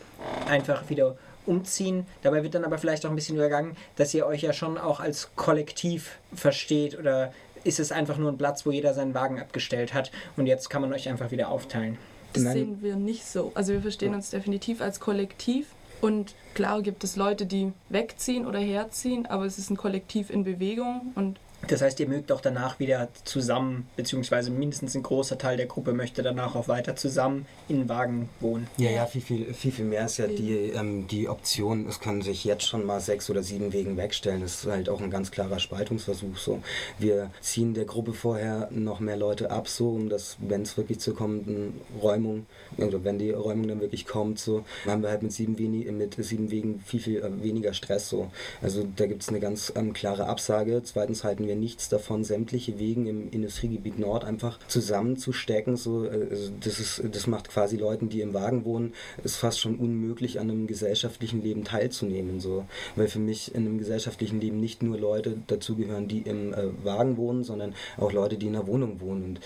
einfach 0.49 0.89
wieder 0.89 1.17
umziehen. 1.47 2.07
Dabei 2.23 2.43
wird 2.43 2.55
dann 2.55 2.65
aber 2.65 2.79
vielleicht 2.79 3.05
auch 3.05 3.11
ein 3.11 3.17
bisschen 3.17 3.37
übergangen, 3.37 3.77
dass 3.97 4.15
ihr 4.15 4.27
euch 4.27 4.43
ja 4.43 4.53
schon 4.53 4.79
auch 4.79 5.01
als 5.01 5.31
Kollektiv 5.35 6.19
versteht 6.35 6.99
oder 6.99 7.33
ist 7.65 7.81
es 7.81 7.93
einfach 7.93 8.19
nur 8.19 8.31
ein 8.31 8.39
Platz, 8.39 8.67
wo 8.67 8.71
jeder 8.71 8.95
seinen 8.95 9.15
Wagen 9.15 9.41
abgestellt 9.41 9.95
hat 9.95 10.11
und 10.37 10.47
jetzt 10.47 10.71
kann 10.71 10.83
man 10.83 10.93
euch 10.93 11.09
einfach 11.09 11.31
wieder 11.31 11.49
aufteilen. 11.49 11.99
Das 12.33 12.43
sehen 12.45 12.79
wir 12.81 12.97
nicht 12.97 13.27
so. 13.27 13.53
Also 13.55 13.73
wir 13.73 13.83
verstehen 13.83 14.15
uns 14.15 14.31
definitiv 14.31 14.81
als 14.81 15.01
Kollektiv 15.01 15.67
und 16.01 16.35
klar 16.55 16.83
gibt 16.83 17.05
es 17.05 17.17
Leute, 17.17 17.47
die 17.47 17.73
wegziehen 17.89 18.47
oder 18.47 18.59
herziehen, 18.59 19.27
aber 19.27 19.45
es 19.45 19.59
ist 19.59 19.71
ein 19.71 19.77
Kollektiv 19.77 20.31
in 20.31 20.45
Bewegung 20.45 21.13
und 21.15 21.39
das 21.69 21.81
heißt, 21.81 22.01
ihr 22.01 22.09
mögt 22.09 22.33
auch 22.33 22.41
danach 22.41 22.79
wieder 22.81 23.09
zusammen, 23.25 23.87
beziehungsweise 23.97 24.51
mindestens 24.51 24.95
ein 24.95 25.03
großer 25.03 25.39
Teil 25.39 25.57
der 25.57 25.67
Gruppe 25.67 25.93
möchte 25.93 26.23
danach 26.23 26.57
auch 26.57 26.69
weiter 26.69 26.97
zusammen 26.97 27.47
in 27.69 27.89
Wagen 27.89 28.29
wohnen. 28.41 28.67
Ja, 28.79 28.91
ja, 28.91 29.07
viel, 29.07 29.23
viel, 29.23 29.55
viel, 29.55 29.73
viel 29.73 29.85
mehr 29.85 30.05
ist 30.05 30.19
ja 30.19 30.27
die, 30.27 30.71
ähm, 30.71 31.07
die 31.07 31.29
Option, 31.29 31.87
es 31.89 32.01
können 32.01 32.23
sich 32.23 32.45
jetzt 32.45 32.65
schon 32.65 32.85
mal 32.85 33.01
sechs 33.01 33.31
oder 33.31 33.43
sieben 33.43 33.73
Wegen 33.73 33.97
wegstellen. 33.97 34.41
Das 34.41 34.65
ist 34.65 34.71
halt 34.71 34.89
auch 34.89 35.01
ein 35.01 35.11
ganz 35.11 35.31
klarer 35.31 35.61
Spaltungsversuch. 35.61 36.37
So. 36.37 36.63
Wir 36.99 37.31
ziehen 37.41 37.75
der 37.75 37.85
Gruppe 37.85 38.13
vorher 38.13 38.69
noch 38.73 39.01
mehr 39.01 39.17
Leute 39.17 39.51
ab, 39.51 39.69
so, 39.69 39.91
um 39.91 40.09
das, 40.09 40.37
wenn 40.41 40.63
es 40.63 40.77
wirklich 40.77 40.99
zur 40.99 41.15
kommenden 41.15 41.81
Räumung, 42.03 42.47
oder 42.77 43.05
wenn 43.05 43.19
die 43.19 43.31
Räumung 43.31 43.69
dann 43.69 43.81
wirklich 43.81 44.07
kommt, 44.07 44.39
so, 44.39 44.65
haben 44.87 45.03
wir 45.03 45.11
halt 45.11 45.23
mit 45.23 45.33
sieben, 45.33 45.55
mit 45.97 46.15
sieben 46.25 46.51
Wegen 46.51 46.81
viel, 46.81 47.01
viel 47.01 47.19
äh, 47.19 47.43
weniger 47.43 47.73
Stress. 47.73 48.09
So. 48.09 48.31
Also 48.61 48.87
da 48.97 49.07
gibt 49.07 49.23
es 49.23 49.29
eine 49.29 49.41
ganz 49.41 49.73
ähm, 49.77 49.93
klare 49.93 50.27
Absage. 50.27 50.83
Zweitens 50.85 51.23
halten 51.23 51.47
wir 51.47 51.52
wir 51.53 51.61
nichts 51.61 51.89
davon, 51.89 52.25
sämtliche 52.25 52.79
Wegen 52.79 53.07
im 53.07 53.31
Industriegebiet 53.31 53.99
Nord 53.99 54.25
einfach 54.25 54.59
zusammenzustecken. 54.69 55.77
So, 55.77 56.05
äh, 56.05 56.29
also 56.31 56.51
das, 56.61 56.81
ist, 56.81 57.03
das 57.13 57.27
macht 57.27 57.51
quasi 57.51 57.77
Leuten, 57.77 58.09
die 58.09 58.21
im 58.23 58.35
Wagen 58.35 58.65
wohnen, 58.65 58.95
ist 59.23 59.37
fast 59.37 59.61
schon 59.61 59.77
unmöglich, 59.77 60.41
an 60.41 60.51
einem 60.51 60.67
gesellschaftlichen 60.67 61.43
Leben 61.43 61.65
teilzunehmen. 61.65 62.41
So. 62.41 62.65
Weil 62.97 63.09
für 63.09 63.19
mich 63.19 63.55
in 63.55 63.67
einem 63.67 63.79
gesellschaftlichen 63.79 64.41
Leben 64.41 64.61
nicht 64.61 64.83
nur 64.83 64.99
Leute 64.99 65.37
dazugehören, 65.47 66.09
die 66.09 66.21
im 66.21 66.55
äh, 66.55 66.85
Wagen 66.85 67.17
wohnen, 67.17 67.45
sondern 67.45 67.75
auch 67.99 68.13
Leute, 68.13 68.37
die 68.37 68.47
in 68.47 68.57
einer 68.57 68.67
Wohnung 68.67 69.01
wohnen. 69.01 69.25
Und 69.25 69.41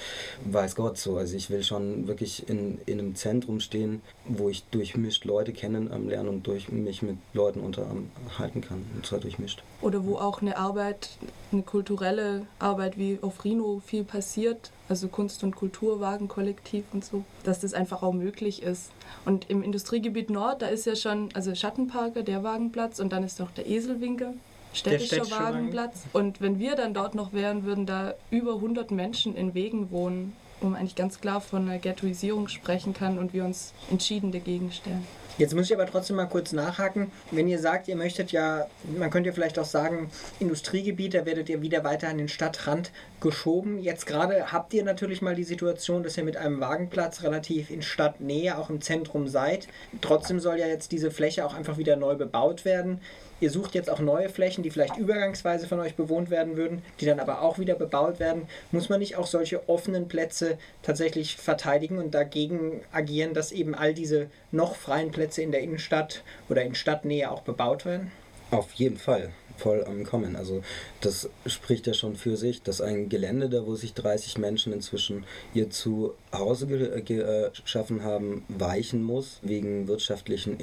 weiß 0.45 0.77
Gott 0.77 0.99
so. 0.99 1.17
Also 1.17 1.37
ich 1.37 1.51
will 1.51 1.65
schon 1.65 2.07
wirklich 2.07 2.49
in, 2.49 2.79
in 2.87 3.01
einem 3.01 3.15
Zentrum 3.17 3.61
stehen, 3.61 4.01
wo 4.27 4.49
ich 4.49 4.65
durchmischt 4.71 5.25
Leute 5.25 5.53
kennen 5.53 5.91
am 5.91 6.09
Lernen 6.09 6.29
und 6.29 6.47
durch 6.47 6.71
mich 6.71 7.03
mit 7.03 7.17
Leuten 7.33 7.61
unterhalten 7.61 8.61
kann. 8.61 8.85
Und 8.95 9.05
zwar 9.05 9.19
durchmischt. 9.19 9.63
Oder 9.83 10.05
wo 10.05 10.17
auch 10.17 10.41
eine 10.41 10.57
Arbeit, 10.57 11.11
eine 11.53 11.63
kulturelle 11.97 12.47
Arbeit 12.59 12.99
wie 12.99 13.19
auf 13.23 13.43
Rhino 13.43 13.81
viel 13.85 14.05
passiert, 14.05 14.71
also 14.89 15.09
Kunst- 15.09 15.43
und 15.43 15.57
Kulturwagenkollektiv 15.57 16.85
und 16.93 17.05
so, 17.05 17.25
dass 17.43 17.61
das 17.61 17.73
einfach 17.73 18.03
auch 18.03 18.13
möglich 18.13 18.63
ist. 18.63 18.91
Und 19.25 19.49
im 19.49 19.63
Industriegebiet 19.63 20.29
Nord, 20.29 20.61
da 20.61 20.67
ist 20.67 20.85
ja 20.85 20.95
schon, 20.95 21.31
also 21.33 21.55
Schattenparker, 21.55 22.23
der 22.23 22.43
Wagenplatz 22.43 23.01
und 23.01 23.13
dann 23.13 23.25
ist 23.25 23.41
noch 23.41 23.51
der 23.51 23.67
Eselwinkel, 23.67 24.35
städtischer 24.75 25.23
der 25.23 25.31
Wagenplatz. 25.31 26.05
Und 26.13 26.43
wenn 26.43 26.59
wir 26.59 26.77
dann 26.77 26.93
dort 26.93 27.15
noch 27.15 27.33
wären, 27.33 27.65
würden 27.65 27.87
da 27.87 28.15
über 28.31 28.57
100 28.57 28.91
Menschen 28.91 29.35
in 29.35 29.55
Wegen 29.55 29.91
wohnen, 29.91 30.35
wo 30.61 30.69
man 30.69 30.81
eigentlich 30.81 30.97
ganz 30.97 31.21
klar 31.21 31.41
von 31.41 31.69
einer 31.69 31.79
Ghettoisierung 31.79 32.49
sprechen 32.49 32.95
kann 32.95 33.19
und 33.19 33.33
wir 33.33 33.45
uns 33.45 33.73
entschieden 33.91 34.33
dagegen 34.33 34.73
stellen. 34.73 35.07
Jetzt 35.39 35.55
muss 35.55 35.67
ich 35.67 35.75
aber 35.75 35.85
trotzdem 35.85 36.17
mal 36.17 36.25
kurz 36.25 36.53
nachhaken. 36.53 37.13
Wenn 37.31 37.47
ihr 37.47 37.59
sagt, 37.59 37.89
ihr 37.89 37.97
möchtet 37.97 38.33
ja, 38.33 38.69
man 38.99 39.11
könnte 39.11 39.29
ja 39.29 39.35
vielleicht 39.35 39.59
auch 39.59 39.67
sagen, 39.67 40.11
Industriegebiet, 40.41 41.13
da 41.13 41.27
werdet 41.27 41.51
ihr 41.51 41.61
wieder 41.61 41.85
weiter 41.85 42.09
an 42.09 42.17
den 42.17 42.29
Stadtrand 42.29 42.91
geschoben. 43.21 43.79
Jetzt 43.79 44.07
gerade 44.07 44.51
habt 44.51 44.73
ihr 44.73 44.83
natürlich 44.83 45.21
mal 45.21 45.35
die 45.35 45.45
Situation, 45.45 46.03
dass 46.03 46.17
ihr 46.17 46.25
mit 46.25 46.39
einem 46.39 46.61
Wagenplatz 46.61 47.23
relativ 47.23 47.71
in 47.71 47.83
Stadtnähe, 47.83 48.57
auch 48.57 48.71
im 48.71 48.81
Zentrum 48.81 49.29
seid. 49.29 49.69
Trotzdem 50.01 50.41
soll 50.41 50.59
ja 50.59 50.69
jetzt 50.69 50.91
diese 50.91 51.11
Fläche 51.11 51.45
auch 51.45 51.53
einfach 51.53 51.77
wieder 51.77 51.97
neu 51.97 52.15
bebaut 52.15 52.65
werden. 52.65 53.03
Ihr 53.39 53.51
sucht 53.51 53.75
jetzt 53.75 53.91
auch 53.91 54.01
neue 54.01 54.31
Flächen, 54.31 54.63
die 54.63 54.71
vielleicht 54.71 54.97
übergangsweise 54.97 55.69
von 55.69 55.79
euch 55.81 55.95
bewohnt 55.95 56.31
werden 56.31 56.57
würden, 56.57 56.83
die 57.01 57.05
dann 57.05 57.21
aber 57.21 57.43
auch 57.43 57.59
wieder 57.59 57.75
bebaut 57.75 58.19
werden. 58.19 58.49
Muss 58.73 58.89
man 58.89 59.01
nicht 59.01 59.17
auch 59.17 59.27
solche 59.27 59.69
offenen 59.69 60.09
Plätze 60.09 60.57
tatsächlich 60.83 61.37
verteidigen 61.37 61.99
und 61.99 62.15
dagegen 62.15 62.81
agieren, 62.93 63.35
dass 63.35 63.53
eben 63.53 63.75
all 63.75 63.93
diese 63.93 64.29
noch 64.53 64.75
freien 64.75 65.11
Plätze 65.11 65.43
in 65.43 65.53
der 65.53 65.61
Innenstadt 65.61 66.23
oder 66.49 66.63
in 66.63 66.75
Stadtnähe 66.75 67.31
auch 67.31 67.43
bebaut 67.43 67.85
werden? 67.85 68.11
Auf 68.51 68.73
jeden 68.73 68.97
Fall 68.97 69.31
voll 69.59 69.85
am 69.85 70.05
Kommen. 70.05 70.37
Also 70.37 70.63
das 71.01 71.29
spricht 71.47 71.87
ja 71.87 71.95
schon 71.95 72.17
für 72.17 72.37
sich, 72.37 72.63
dass 72.63 72.81
ein 72.81 73.09
Gelände, 73.09 73.49
da 73.49 73.67
wo 73.67 73.75
sich 73.75 73.93
30 73.93 74.39
Menschen 74.39 74.73
inzwischen 74.73 75.25
ihr 75.53 75.71
Zuhause 75.71 76.67
geschaffen 77.03 78.03
haben, 78.03 78.45
weichen 78.49 79.03
muss 79.03 79.41
wegen 79.43 79.89
wirtschaftlichen 79.89 80.61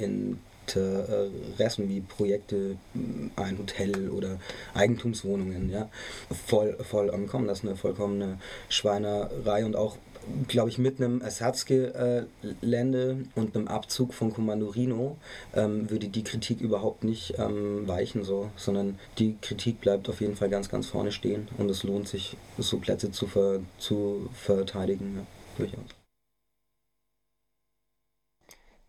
Interessen 0.66 1.88
wie 1.88 2.00
Projekte, 2.00 2.76
ein 3.36 3.58
Hotel 3.58 4.10
oder 4.10 4.38
Eigentumswohnungen, 4.74 5.70
ja, 5.70 5.88
voll, 6.46 6.76
voll 6.82 7.10
ankommen. 7.10 7.46
Das 7.46 7.58
ist 7.58 7.64
eine 7.64 7.76
vollkommene 7.76 8.38
Schweinerei 8.68 9.64
und 9.64 9.76
auch 9.76 9.96
glaube 10.48 10.70
ich, 10.70 10.78
mit 10.78 11.00
einem 11.00 11.20
Ersatzgelände 11.20 13.16
und 13.34 13.56
einem 13.56 13.68
Abzug 13.68 14.14
von 14.14 14.32
Kommando 14.32 14.68
Rino 14.68 15.16
ähm, 15.54 15.90
würde 15.90 16.08
die 16.08 16.24
Kritik 16.24 16.60
überhaupt 16.60 17.04
nicht 17.04 17.34
ähm, 17.38 17.86
weichen, 17.86 18.24
so, 18.24 18.50
sondern 18.56 18.98
die 19.18 19.36
Kritik 19.40 19.80
bleibt 19.80 20.08
auf 20.08 20.20
jeden 20.20 20.36
Fall 20.36 20.48
ganz, 20.48 20.68
ganz 20.68 20.86
vorne 20.86 21.12
stehen 21.12 21.48
und 21.58 21.70
es 21.70 21.82
lohnt 21.82 22.08
sich, 22.08 22.36
so 22.58 22.78
Plätze 22.78 23.10
zu, 23.10 23.26
ver 23.26 23.60
zu 23.78 24.28
verteidigen, 24.32 25.16
ja, 25.16 25.26
durchaus. 25.58 26.03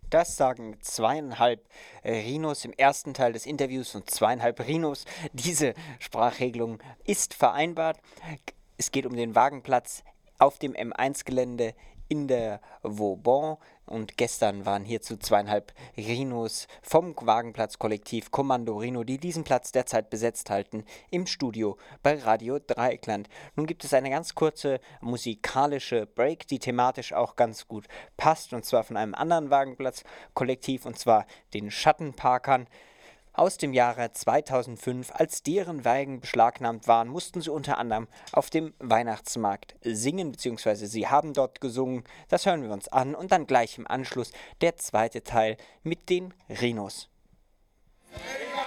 Das 0.10 0.38
sagen 0.38 0.78
zweieinhalb 0.82 1.68
Rhinos 2.04 2.66
im 2.66 2.74
ersten 2.74 3.14
Teil 3.14 3.34
des 3.34 3.46
Interviews 3.46 3.96
und 3.96 4.10
zweieinhalb 4.10 4.60
Rhinos. 4.60 5.06
Diese 5.34 5.74
Sprachregelung 6.00 6.80
ist 7.06 7.34
vereinbart. 7.34 8.00
Es 8.78 8.92
geht 8.92 9.06
um 9.06 9.16
den 9.16 9.36
Wagenplatz 9.36 10.04
auf 10.38 10.60
dem 10.60 10.74
M1-Gelände 10.74 11.74
in 12.08 12.28
der 12.28 12.62
Vauban. 12.84 13.58
Und 13.86 14.18
gestern 14.18 14.66
waren 14.66 14.84
hierzu 14.84 15.16
zweieinhalb 15.18 15.72
Rhinos 15.96 16.68
vom 16.82 17.16
Wagenplatz-Kollektiv 17.16 18.32
Kommando 18.32 18.78
Rhino, 18.78 19.04
die 19.04 19.20
diesen 19.20 19.44
Platz 19.44 19.72
derzeit 19.72 20.10
besetzt 20.10 20.50
halten, 20.50 20.86
im 21.12 21.28
Studio 21.28 21.78
bei 22.02 22.18
Radio 22.18 22.58
Dreieckland. 22.58 23.30
Nun 23.56 23.68
gibt 23.68 23.84
es 23.84 23.94
eine 23.94 24.10
ganz 24.10 24.34
kurze 24.34 24.80
musikalische 25.02 26.08
Break, 26.08 26.48
die 26.48 26.58
thematisch 26.58 27.14
auch 27.14 27.36
ganz 27.36 27.68
gut 27.68 27.86
passt, 28.18 28.54
und 28.54 28.66
zwar 28.66 28.84
von 28.84 28.98
einem 28.98 29.14
anderen 29.14 29.52
Wagenplatz-Kollektiv, 29.52 30.88
und 30.88 30.98
zwar 30.98 31.28
den 31.54 31.70
Schattenparkern 31.70 32.68
aus 33.36 33.58
dem 33.58 33.74
Jahre 33.74 34.12
2005. 34.12 35.12
Als 35.14 35.44
deren 35.44 35.86
Wagen 35.86 36.20
beschlagnahmt 36.20 36.88
waren, 36.88 37.08
mussten 37.08 37.42
sie 37.42 37.52
unter 37.52 37.78
anderem 37.78 38.08
auf 38.32 38.50
dem 38.50 38.74
Weihnachtsmarkt 38.80 39.76
singen, 39.82 40.32
beziehungsweise 40.32 40.88
sie 40.88 41.08
haben 41.08 41.34
dort 41.34 41.62
gesungen. 41.62 42.04
Das 42.30 42.46
hören 42.46 42.64
wir 42.64 42.72
uns 42.72 42.88
an 42.88 43.16
und 43.16 43.32
dann 43.32 43.48
gleich 43.48 43.78
im 43.78 43.88
Anschluss 43.88 44.32
der 44.62 44.78
zweite 44.78 45.24
Teil 45.24 45.58
mit 45.84 46.10
den 46.10 46.34
Rhinos. 46.50 47.10
bleiben 48.12 48.65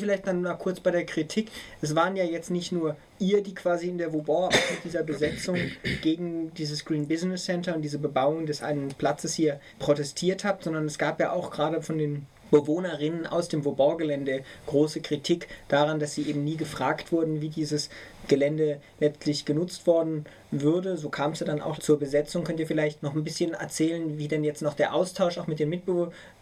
vielleicht 0.00 0.26
dann 0.26 0.42
mal 0.42 0.54
kurz 0.54 0.80
bei 0.80 0.90
der 0.90 1.06
Kritik. 1.06 1.50
Es 1.80 1.94
waren 1.94 2.16
ja 2.16 2.24
jetzt 2.24 2.50
nicht 2.50 2.72
nur 2.72 2.96
ihr, 3.18 3.42
die 3.42 3.54
quasi 3.54 3.88
in 3.88 3.98
der 3.98 4.12
Vauban 4.12 4.50
mit 4.50 4.84
dieser 4.84 5.02
Besetzung 5.02 5.56
gegen 6.02 6.52
dieses 6.54 6.84
Green 6.84 7.06
Business 7.06 7.44
Center 7.44 7.74
und 7.74 7.82
diese 7.82 7.98
Bebauung 7.98 8.46
des 8.46 8.62
einen 8.62 8.88
Platzes 8.88 9.34
hier 9.34 9.60
protestiert 9.78 10.44
habt, 10.44 10.64
sondern 10.64 10.86
es 10.86 10.98
gab 10.98 11.20
ja 11.20 11.32
auch 11.32 11.50
gerade 11.50 11.82
von 11.82 11.98
den 11.98 12.26
Bewohnerinnen 12.50 13.26
aus 13.26 13.48
dem 13.48 13.64
Vauban-Gelände 13.64 14.42
große 14.66 15.00
Kritik 15.00 15.48
daran, 15.68 16.00
dass 16.00 16.14
sie 16.14 16.22
eben 16.22 16.44
nie 16.44 16.56
gefragt 16.56 17.12
wurden, 17.12 17.40
wie 17.40 17.48
dieses 17.48 17.90
Gelände 18.28 18.80
letztlich 18.98 19.44
genutzt 19.44 19.86
worden 19.86 20.24
würde. 20.50 20.96
So 20.96 21.08
kam 21.08 21.32
es 21.32 21.40
ja 21.40 21.46
dann 21.46 21.60
auch 21.60 21.78
zur 21.78 21.98
Besetzung. 21.98 22.44
Könnt 22.44 22.60
ihr 22.60 22.66
vielleicht 22.66 23.02
noch 23.02 23.14
ein 23.14 23.24
bisschen 23.24 23.54
erzählen, 23.54 24.18
wie 24.18 24.28
denn 24.28 24.44
jetzt 24.44 24.62
noch 24.62 24.74
der 24.74 24.94
Austausch 24.94 25.38
auch 25.38 25.46
mit 25.46 25.60
den 25.60 25.68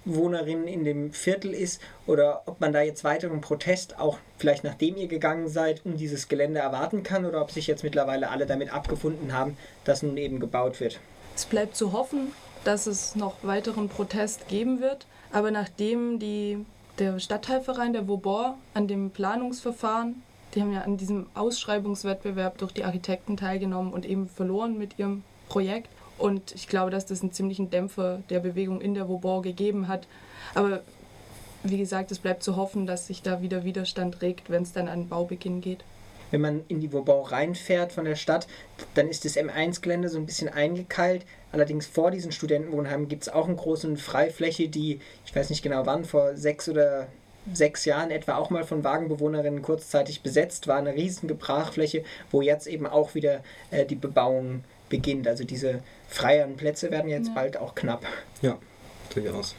Mitbewohnerinnen 0.08 0.66
in 0.66 0.84
dem 0.84 1.12
Viertel 1.12 1.54
ist 1.54 1.80
oder 2.06 2.42
ob 2.46 2.60
man 2.60 2.72
da 2.72 2.82
jetzt 2.82 3.04
weiteren 3.04 3.40
Protest 3.40 3.98
auch 3.98 4.18
vielleicht 4.38 4.64
nachdem 4.64 4.96
ihr 4.96 5.08
gegangen 5.08 5.48
seid, 5.48 5.82
um 5.84 5.96
dieses 5.96 6.28
Gelände 6.28 6.60
erwarten 6.60 7.02
kann 7.02 7.24
oder 7.24 7.40
ob 7.40 7.50
sich 7.50 7.66
jetzt 7.66 7.84
mittlerweile 7.84 8.30
alle 8.30 8.46
damit 8.46 8.72
abgefunden 8.72 9.32
haben, 9.32 9.56
dass 9.84 10.02
nun 10.02 10.16
eben 10.16 10.40
gebaut 10.40 10.80
wird? 10.80 10.98
Es 11.36 11.44
bleibt 11.44 11.76
zu 11.76 11.92
hoffen, 11.92 12.32
dass 12.64 12.86
es 12.86 13.14
noch 13.14 13.36
weiteren 13.42 13.88
Protest 13.88 14.48
geben 14.48 14.80
wird. 14.80 15.06
Aber 15.30 15.50
nachdem 15.50 16.18
die, 16.18 16.64
der 16.98 17.20
Stadtteilverein 17.20 17.92
der 17.92 18.08
Vauban 18.08 18.54
an 18.74 18.88
dem 18.88 19.10
Planungsverfahren, 19.10 20.22
die 20.54 20.62
haben 20.62 20.72
ja 20.72 20.80
an 20.80 20.96
diesem 20.96 21.26
Ausschreibungswettbewerb 21.34 22.56
durch 22.58 22.72
die 22.72 22.84
Architekten 22.84 23.36
teilgenommen 23.36 23.92
und 23.92 24.06
eben 24.06 24.28
verloren 24.28 24.78
mit 24.78 24.98
ihrem 24.98 25.22
Projekt. 25.48 25.90
Und 26.18 26.52
ich 26.54 26.68
glaube, 26.68 26.90
dass 26.90 27.06
das 27.06 27.22
einen 27.22 27.32
ziemlichen 27.32 27.70
Dämpfer 27.70 28.20
der 28.28 28.40
Bewegung 28.40 28.80
in 28.80 28.94
der 28.94 29.08
Vauban 29.08 29.42
gegeben 29.42 29.88
hat. 29.88 30.06
Aber 30.54 30.82
wie 31.62 31.78
gesagt, 31.78 32.10
es 32.10 32.18
bleibt 32.18 32.42
zu 32.42 32.56
hoffen, 32.56 32.86
dass 32.86 33.06
sich 33.06 33.22
da 33.22 33.42
wieder 33.42 33.64
Widerstand 33.64 34.20
regt, 34.22 34.50
wenn 34.50 34.62
es 34.62 34.72
dann 34.72 34.88
an 34.88 35.08
Baubeginn 35.08 35.60
geht 35.60 35.84
wenn 36.30 36.40
man 36.40 36.64
in 36.68 36.80
die 36.80 36.92
Vauban 36.92 37.24
reinfährt 37.24 37.92
von 37.92 38.04
der 38.04 38.16
Stadt, 38.16 38.46
dann 38.94 39.08
ist 39.08 39.24
das 39.24 39.36
M1-Gelände 39.36 40.08
so 40.08 40.18
ein 40.18 40.26
bisschen 40.26 40.48
eingekeilt. 40.48 41.24
Allerdings 41.52 41.86
vor 41.86 42.10
diesen 42.10 42.32
Studentenwohnheimen 42.32 43.08
gibt 43.08 43.22
es 43.22 43.28
auch 43.28 43.46
eine 43.46 43.56
große 43.56 43.96
Freifläche, 43.96 44.68
die, 44.68 45.00
ich 45.24 45.34
weiß 45.34 45.50
nicht 45.50 45.62
genau 45.62 45.86
wann, 45.86 46.04
vor 46.04 46.36
sechs 46.36 46.68
oder 46.68 47.06
sechs 47.52 47.86
Jahren 47.86 48.10
etwa 48.10 48.36
auch 48.36 48.50
mal 48.50 48.64
von 48.64 48.84
Wagenbewohnerinnen 48.84 49.62
kurzzeitig 49.62 50.22
besetzt 50.22 50.66
war. 50.66 50.76
Eine 50.76 50.94
riesige 50.94 51.34
Brachfläche, 51.34 52.04
wo 52.30 52.42
jetzt 52.42 52.66
eben 52.66 52.86
auch 52.86 53.14
wieder 53.14 53.42
äh, 53.70 53.86
die 53.86 53.94
Bebauung 53.94 54.64
beginnt. 54.88 55.26
Also 55.28 55.44
diese 55.44 55.82
freien 56.08 56.56
Plätze 56.56 56.90
werden 56.90 57.10
jetzt 57.10 57.28
ja. 57.28 57.34
bald 57.34 57.56
auch 57.56 57.74
knapp. 57.74 58.04
Ja, 58.42 58.58
durchaus. 59.14 59.54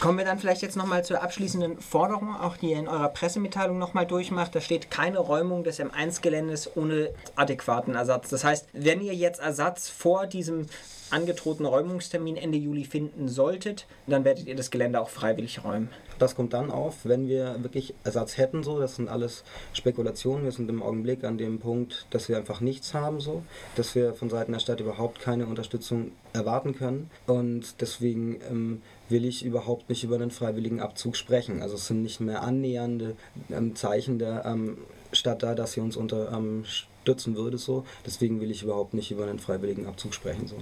Kommen 0.00 0.18
wir 0.18 0.24
dann 0.24 0.38
vielleicht 0.38 0.62
jetzt 0.62 0.76
nochmal 0.76 1.04
zur 1.04 1.22
abschließenden 1.22 1.78
Forderung, 1.78 2.34
auch 2.34 2.56
die 2.56 2.72
ihr 2.72 2.78
in 2.78 2.88
eurer 2.88 3.08
Pressemitteilung 3.08 3.78
nochmal 3.78 4.06
durchmacht. 4.06 4.54
Da 4.54 4.60
steht 4.60 4.90
keine 4.90 5.18
Räumung 5.18 5.62
des 5.62 5.78
M1-Geländes 5.78 6.76
ohne 6.76 7.10
adäquaten 7.36 7.94
Ersatz. 7.94 8.28
Das 8.28 8.44
heißt, 8.44 8.68
wenn 8.72 9.00
ihr 9.00 9.14
jetzt 9.14 9.40
Ersatz 9.40 9.88
vor 9.88 10.26
diesem 10.26 10.66
angedrohten 11.10 11.64
Räumungstermin 11.64 12.36
Ende 12.36 12.58
Juli 12.58 12.84
finden 12.84 13.28
solltet, 13.28 13.86
dann 14.06 14.24
werdet 14.24 14.46
ihr 14.46 14.56
das 14.56 14.70
Gelände 14.70 15.00
auch 15.00 15.10
freiwillig 15.10 15.62
räumen. 15.64 15.88
Das 16.18 16.34
kommt 16.34 16.52
dann 16.52 16.70
auf, 16.70 16.96
wenn 17.04 17.28
wir 17.28 17.62
wirklich 17.62 17.94
Ersatz 18.04 18.36
hätten. 18.36 18.62
So, 18.62 18.80
das 18.80 18.96
sind 18.96 19.08
alles 19.08 19.44
Spekulationen. 19.72 20.44
Wir 20.44 20.52
sind 20.52 20.68
im 20.68 20.82
Augenblick 20.82 21.24
an 21.24 21.38
dem 21.38 21.60
Punkt, 21.60 22.06
dass 22.10 22.28
wir 22.28 22.36
einfach 22.36 22.60
nichts 22.60 22.94
haben, 22.94 23.20
so, 23.20 23.42
dass 23.76 23.94
wir 23.94 24.14
von 24.14 24.28
Seiten 24.28 24.52
der 24.52 24.60
Stadt 24.60 24.80
überhaupt 24.80 25.20
keine 25.20 25.46
Unterstützung 25.46 26.12
erwarten 26.34 26.74
können. 26.74 27.10
Und 27.26 27.80
deswegen 27.80 28.40
ähm, 28.50 28.82
will 29.08 29.24
ich 29.24 29.44
überhaupt 29.44 29.88
nicht 29.88 30.04
über 30.04 30.16
einen 30.16 30.30
freiwilligen 30.30 30.80
Abzug 30.80 31.16
sprechen. 31.16 31.62
Also 31.62 31.76
es 31.76 31.86
sind 31.86 32.02
nicht 32.02 32.20
mehr 32.20 32.42
annähernde 32.42 33.16
ähm, 33.50 33.74
Zeichen 33.76 34.18
der 34.18 34.44
ähm, 34.44 34.78
Stadt 35.12 35.42
da, 35.42 35.54
dass 35.54 35.72
sie 35.72 35.80
uns 35.80 35.96
unterstützen 35.96 37.30
ähm, 37.30 37.36
würde. 37.36 37.56
So. 37.56 37.86
Deswegen 38.04 38.40
will 38.40 38.50
ich 38.50 38.62
überhaupt 38.62 38.94
nicht 38.94 39.10
über 39.10 39.26
einen 39.26 39.38
freiwilligen 39.38 39.86
Abzug 39.86 40.12
sprechen. 40.12 40.46
So. 40.46 40.56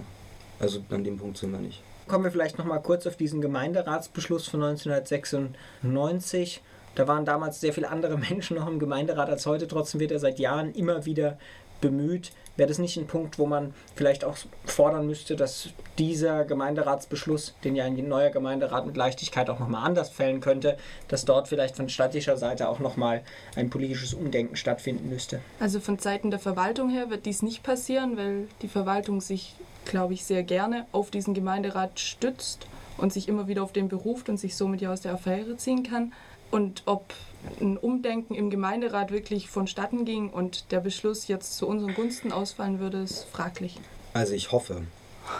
Also 0.60 0.80
an 0.90 1.02
dem 1.02 1.16
Punkt 1.16 1.38
sind 1.38 1.50
wir 1.50 1.58
nicht. 1.58 1.82
Kommen 2.06 2.24
wir 2.24 2.30
vielleicht 2.30 2.58
noch 2.58 2.66
mal 2.66 2.78
kurz 2.78 3.06
auf 3.06 3.16
diesen 3.16 3.40
Gemeinderatsbeschluss 3.40 4.46
von 4.46 4.62
1996. 4.62 6.60
Da 6.94 7.08
waren 7.08 7.24
damals 7.24 7.60
sehr 7.60 7.72
viele 7.72 7.88
andere 7.88 8.18
Menschen 8.30 8.56
noch 8.56 8.68
im 8.68 8.78
Gemeinderat 8.78 9.30
als 9.30 9.46
heute. 9.46 9.66
Trotzdem 9.66 10.00
wird 10.00 10.12
er 10.12 10.18
seit 10.18 10.38
Jahren 10.38 10.74
immer 10.74 11.06
wieder 11.06 11.38
bemüht. 11.82 12.32
Wäre 12.56 12.68
das 12.68 12.78
nicht 12.78 12.96
ein 12.96 13.06
Punkt, 13.06 13.38
wo 13.38 13.44
man 13.44 13.74
vielleicht 13.94 14.24
auch 14.24 14.36
fordern 14.64 15.06
müsste, 15.06 15.36
dass 15.36 15.68
dieser 15.98 16.44
Gemeinderatsbeschluss, 16.44 17.54
den 17.64 17.76
ja 17.76 17.84
ein 17.84 18.08
neuer 18.08 18.30
Gemeinderat 18.30 18.86
mit 18.86 18.96
Leichtigkeit 18.96 19.50
auch 19.50 19.58
nochmal 19.58 19.84
anders 19.84 20.08
fällen 20.08 20.40
könnte, 20.40 20.78
dass 21.08 21.26
dort 21.26 21.48
vielleicht 21.48 21.76
von 21.76 21.90
städtischer 21.90 22.38
Seite 22.38 22.68
auch 22.70 22.78
nochmal 22.78 23.22
ein 23.56 23.68
politisches 23.68 24.14
Umdenken 24.14 24.56
stattfinden 24.56 25.10
müsste? 25.10 25.40
Also 25.60 25.80
von 25.80 25.98
Seiten 25.98 26.30
der 26.30 26.40
Verwaltung 26.40 26.88
her 26.88 27.10
wird 27.10 27.26
dies 27.26 27.42
nicht 27.42 27.62
passieren, 27.62 28.16
weil 28.16 28.48
die 28.62 28.68
Verwaltung 28.68 29.20
sich 29.20 29.54
glaube 29.84 30.14
ich, 30.14 30.24
sehr 30.24 30.42
gerne 30.42 30.86
auf 30.92 31.10
diesen 31.10 31.34
Gemeinderat 31.34 31.98
stützt 32.00 32.66
und 32.98 33.12
sich 33.12 33.28
immer 33.28 33.48
wieder 33.48 33.62
auf 33.62 33.72
den 33.72 33.88
beruft 33.88 34.28
und 34.28 34.38
sich 34.38 34.56
somit 34.56 34.80
ja 34.80 34.92
aus 34.92 35.00
der 35.00 35.14
Affäre 35.14 35.56
ziehen 35.56 35.82
kann. 35.82 36.12
Und 36.52 36.82
ob 36.84 37.14
ein 37.60 37.78
Umdenken 37.78 38.34
im 38.34 38.50
Gemeinderat 38.50 39.10
wirklich 39.10 39.48
vonstatten 39.48 40.04
ging 40.04 40.28
und 40.28 40.70
der 40.70 40.80
Beschluss 40.80 41.26
jetzt 41.26 41.56
zu 41.56 41.66
unseren 41.66 41.94
Gunsten 41.94 42.30
ausfallen 42.30 42.78
würde, 42.78 42.98
ist 42.98 43.24
fraglich. 43.32 43.80
Also 44.12 44.34
ich 44.34 44.52
hoffe, 44.52 44.82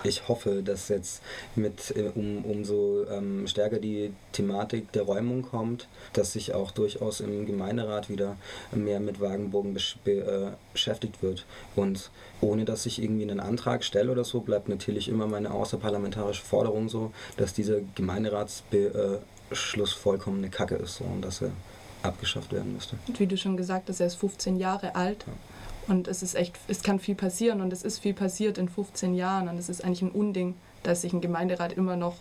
ich 0.05 0.27
hoffe, 0.29 0.63
dass 0.63 0.89
jetzt 0.89 1.23
mit 1.55 1.95
äh, 1.95 2.11
um, 2.15 2.45
umso 2.47 3.05
ähm, 3.11 3.47
stärker 3.47 3.79
die 3.79 4.15
Thematik 4.33 4.91
der 4.93 5.03
Räumung 5.03 5.43
kommt, 5.43 5.87
dass 6.15 6.33
sich 6.33 6.55
auch 6.55 6.71
durchaus 6.71 7.21
im 7.21 7.45
Gemeinderat 7.45 8.09
wieder 8.09 8.37
mehr 8.73 8.99
mit 8.99 9.21
Wagenburgen 9.21 9.75
besch 9.75 9.99
be, 10.05 10.13
äh, 10.13 10.53
beschäftigt 10.73 11.23
wird. 11.23 11.45
Und 11.77 12.11
ohne 12.41 12.65
dass 12.65 12.87
ich 12.87 13.03
irgendwie 13.03 13.31
einen 13.31 13.41
Antrag 13.41 13.85
stelle 13.85 14.11
oder 14.11 14.25
so, 14.25 14.41
bleibt 14.41 14.71
natürlich 14.71 15.09
immer 15.11 15.27
meine 15.27 15.53
außerparlamentarische 15.53 16.43
Forderung 16.43 16.89
so, 16.89 17.13
dass 17.37 17.53
dieser 17.53 17.81
Gemeinderatsbeschluss 17.95 19.21
vollkommen 19.55 20.39
eine 20.39 20.51
Kacke 20.51 20.77
ist 20.77 20.97
so, 20.97 21.05
und 21.05 21.23
dass 21.23 21.43
er 21.43 21.51
abgeschafft 22.03 22.53
werden 22.53 22.75
müsste. 22.75 22.97
Und 23.07 23.21
wie 23.21 23.27
du 23.27 23.37
schon 23.37 23.57
gesagt 23.57 23.89
hast, 23.89 24.01
er 24.01 24.07
ist 24.07 24.17
15 24.17 24.57
Jahre 24.57 24.95
alt. 24.95 25.25
Ja. 25.27 25.33
Und 25.89 26.09
es 26.09 26.23
ist 26.23 26.35
echt, 26.35 26.59
es 26.69 26.83
kann 26.83 27.01
viel 27.01 27.15
passieren 27.15 27.61
und 27.61 27.73
es 27.73 27.83
ist 27.83 27.99
viel 27.99 28.15
passiert 28.15 28.57
in 28.59 28.69
15 28.69 29.15
Jahren 29.15 29.49
und 29.49 29.59
es 29.59 29.69
ist 29.69 29.85
eigentlich 29.85 30.03
ein 30.03 30.11
Unding, 30.13 30.55
dass 30.85 31.03
sich 31.03 31.13
ein 31.13 31.21
Gemeinderat 31.21 31.73
immer 31.73 31.97
noch 31.97 32.17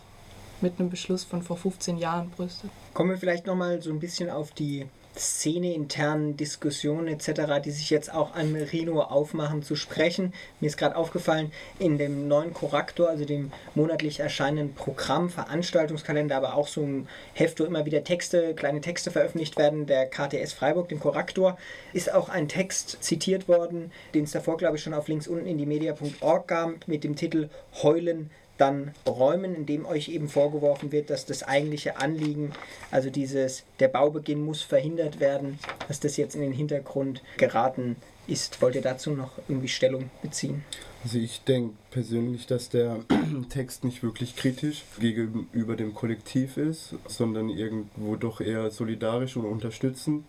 mit 0.60 0.78
einem 0.78 0.90
Beschluss 0.90 1.24
von 1.24 1.42
vor 1.42 1.56
15 1.56 1.98
Jahren 1.98 2.30
brüstet. 2.30 2.70
Kommen 2.94 3.10
wir 3.10 3.18
vielleicht 3.18 3.46
nochmal 3.46 3.80
so 3.82 3.90
ein 3.90 4.00
bisschen 4.00 4.30
auf 4.30 4.52
die 4.52 4.86
szeneinternen 5.16 6.36
Diskussionen 6.36 7.08
etc., 7.08 7.60
die 7.64 7.70
sich 7.70 7.90
jetzt 7.90 8.12
auch 8.12 8.34
an 8.34 8.54
Rino 8.54 9.00
aufmachen, 9.00 9.62
zu 9.62 9.76
sprechen. 9.76 10.32
Mir 10.60 10.68
ist 10.68 10.76
gerade 10.76 10.96
aufgefallen, 10.96 11.52
in 11.78 11.98
dem 11.98 12.28
neuen 12.28 12.54
Korrektor, 12.54 13.08
also 13.08 13.24
dem 13.24 13.52
monatlich 13.74 14.20
erscheinenden 14.20 14.74
Programm, 14.74 15.30
Veranstaltungskalender, 15.30 16.36
aber 16.36 16.54
auch 16.54 16.68
so 16.68 16.82
ein 16.82 17.08
Heft, 17.34 17.60
wo 17.60 17.64
immer 17.64 17.84
wieder 17.84 18.04
Texte, 18.04 18.54
kleine 18.54 18.80
Texte 18.80 19.10
veröffentlicht 19.10 19.56
werden, 19.56 19.86
der 19.86 20.06
KTS 20.06 20.52
Freiburg, 20.52 20.88
dem 20.88 21.00
Korrektor, 21.00 21.58
ist 21.92 22.12
auch 22.12 22.28
ein 22.28 22.48
Text 22.48 22.98
zitiert 23.02 23.48
worden, 23.48 23.92
den 24.14 24.24
es 24.24 24.32
davor, 24.32 24.56
glaube 24.56 24.76
ich, 24.76 24.82
schon 24.82 24.94
auf 24.94 25.08
links 25.08 25.28
unten 25.28 25.46
in 25.46 25.58
die 25.58 25.66
media.org 25.66 26.48
gab, 26.48 26.88
mit 26.88 27.04
dem 27.04 27.16
Titel 27.16 27.48
Heulen 27.82 28.30
dann 28.62 28.92
räumen, 29.08 29.56
indem 29.56 29.84
euch 29.84 30.08
eben 30.08 30.28
vorgeworfen 30.28 30.92
wird, 30.92 31.10
dass 31.10 31.26
das 31.26 31.42
eigentliche 31.42 31.96
Anliegen, 31.96 32.52
also 32.92 33.10
dieses, 33.10 33.64
der 33.80 33.88
Baubeginn 33.88 34.44
muss 34.44 34.62
verhindert 34.62 35.18
werden, 35.18 35.58
dass 35.88 35.98
das 35.98 36.16
jetzt 36.16 36.36
in 36.36 36.42
den 36.42 36.52
Hintergrund 36.52 37.22
geraten 37.38 37.96
ist. 38.28 38.62
Wollt 38.62 38.76
ihr 38.76 38.82
dazu 38.82 39.10
noch 39.10 39.32
irgendwie 39.48 39.66
Stellung 39.66 40.10
beziehen? 40.22 40.64
Also 41.02 41.18
ich 41.18 41.42
denke 41.42 41.74
persönlich, 41.90 42.46
dass 42.46 42.68
der 42.68 43.00
Text 43.48 43.82
nicht 43.82 44.04
wirklich 44.04 44.36
kritisch 44.36 44.84
gegenüber 45.00 45.74
dem 45.74 45.92
Kollektiv 45.92 46.56
ist, 46.56 46.94
sondern 47.08 47.48
irgendwo 47.48 48.14
doch 48.14 48.40
eher 48.40 48.70
solidarisch 48.70 49.36
und 49.36 49.44
unterstützend 49.44 50.24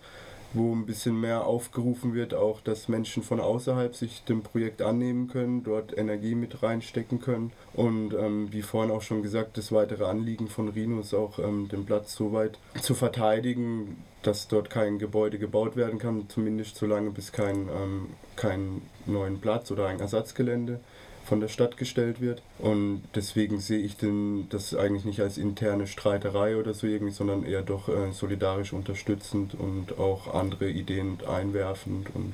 wo 0.54 0.74
ein 0.74 0.86
bisschen 0.86 1.20
mehr 1.20 1.46
aufgerufen 1.46 2.14
wird, 2.14 2.34
auch 2.34 2.62
dass 2.62 2.88
Menschen 2.88 3.24
von 3.24 3.40
außerhalb 3.40 3.96
sich 3.96 4.24
dem 4.24 4.44
Projekt 4.44 4.82
annehmen 4.82 5.28
können, 5.28 5.64
dort 5.64 5.98
Energie 5.98 6.36
mit 6.36 6.64
reinstecken 6.64 7.20
können. 7.20 7.52
Und 7.74 8.14
ähm, 8.14 8.52
wie 8.52 8.62
vorhin 8.62 8.92
auch 8.92 9.02
schon 9.02 9.24
gesagt, 9.24 9.58
das 9.58 9.72
weitere 9.72 10.06
Anliegen 10.06 10.48
von 10.48 10.70
Rino 10.70 11.00
ist 11.00 11.14
auch, 11.14 11.40
ähm, 11.40 11.68
den 11.70 11.86
Platz 11.86 12.16
so 12.16 12.34
weit 12.34 12.60
zu 12.82 12.94
verteidigen, 12.94 13.98
dass 14.22 14.48
dort 14.48 14.70
kein 14.70 15.00
Gebäude 15.00 15.38
gebaut 15.38 15.76
werden 15.76 16.00
kann, 16.00 16.30
zumindest 16.30 16.78
solange 16.78 17.12
bis 17.12 17.32
kein, 17.32 17.68
ähm, 17.70 18.10
kein 18.36 18.82
neuen 19.06 19.40
Platz 19.40 19.70
oder 19.72 19.88
ein 19.88 20.00
Ersatzgelände 20.00 20.80
von 21.26 21.40
der 21.40 21.48
Stadt 21.48 21.78
gestellt 21.78 22.22
wird. 22.22 22.42
Und 22.60 23.04
deswegen 23.16 23.60
sehe 23.60 23.80
ich 23.80 23.98
den, 23.98 24.48
das 24.50 24.76
eigentlich 24.76 25.06
nicht 25.06 25.22
als 25.22 25.38
interne 25.38 25.88
Streiterei 25.88 26.58
oder 26.58 26.74
so 26.74 26.88
irgendwie, 26.88 27.14
sondern 27.14 27.46
eher 27.46 27.62
doch 27.62 27.90
äh, 27.90 28.12
solidarisch 28.12 28.74
unterstützend 28.74 29.56
und 29.56 29.98
auch 30.00 30.34
andere 30.34 30.70
Ideen 30.70 31.18
einwerfend 31.28 32.08
und 32.14 32.34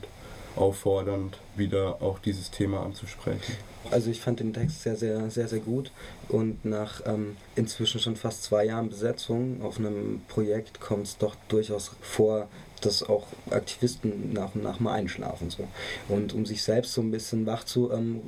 auffordernd, 0.56 1.38
wieder 1.56 2.02
auch 2.02 2.20
dieses 2.20 2.52
Thema 2.52 2.84
anzusprechen. 2.84 3.54
Also 3.92 4.12
ich 4.12 4.20
fand 4.20 4.40
den 4.40 4.54
Text 4.54 4.84
sehr, 4.84 4.96
sehr, 4.96 5.30
sehr, 5.30 5.48
sehr 5.48 5.60
gut 5.60 5.92
und 6.28 6.66
nach 6.66 7.02
ähm, 7.06 7.38
inzwischen 7.56 8.00
schon 8.00 8.16
fast 8.16 8.44
zwei 8.44 8.66
Jahren 8.66 8.90
Besetzung 8.90 9.62
auf 9.62 9.78
einem 9.78 10.22
Projekt 10.28 10.80
kommt 10.80 11.08
es 11.08 11.18
doch 11.18 11.36
durchaus 11.48 11.92
vor, 12.02 12.50
dass 12.82 13.04
auch 13.04 13.28
Aktivisten 13.50 14.34
nach 14.34 14.56
und 14.56 14.64
nach 14.64 14.80
mal 14.80 14.94
einschlafen. 14.94 15.50
So. 15.50 15.68
Und 16.08 16.34
um 16.34 16.46
sich 16.46 16.62
selbst 16.64 16.94
so 16.94 17.02
ein 17.02 17.12
bisschen 17.12 17.46
wach 17.46 17.64
zu 17.64 17.92
ähm, 17.92 18.22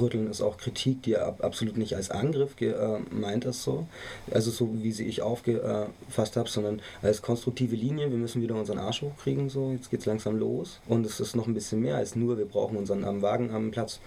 rütteln, 0.00 0.30
ist 0.30 0.42
auch 0.42 0.56
Kritik, 0.56 1.02
die 1.02 1.16
absolut 1.16 1.76
nicht 1.76 1.94
als 1.94 2.10
Angriff 2.10 2.56
gemeint 2.56 3.44
äh, 3.44 3.48
ist, 3.48 3.62
so. 3.62 3.86
Also 4.30 4.50
so 4.50 4.70
wie 4.82 4.92
sie 4.92 5.06
ich 5.06 5.22
aufgefasst 5.22 6.36
habe, 6.36 6.48
sondern 6.48 6.80
als 7.02 7.22
konstruktive 7.22 7.76
Linie, 7.76 8.10
wir 8.10 8.18
müssen 8.18 8.42
wieder 8.42 8.54
unseren 8.54 8.78
Arsch 8.78 9.02
hochkriegen, 9.02 9.48
so, 9.48 9.72
jetzt 9.72 9.90
geht's 9.90 10.06
langsam 10.06 10.38
los. 10.38 10.80
Und 10.86 11.06
es 11.06 11.20
ist 11.20 11.36
noch 11.36 11.46
ein 11.46 11.54
bisschen 11.54 11.80
mehr 11.80 11.96
als 11.96 12.16
nur, 12.16 12.38
wir 12.38 12.46
brauchen 12.46 12.76
unseren 12.76 13.22
Wagen 13.22 13.50
am 13.50 13.70
Platz. 13.70 14.00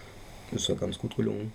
Ist 0.51 0.67
ja 0.67 0.75
ganz 0.75 0.97
gut 0.97 1.15
gelungen. 1.15 1.53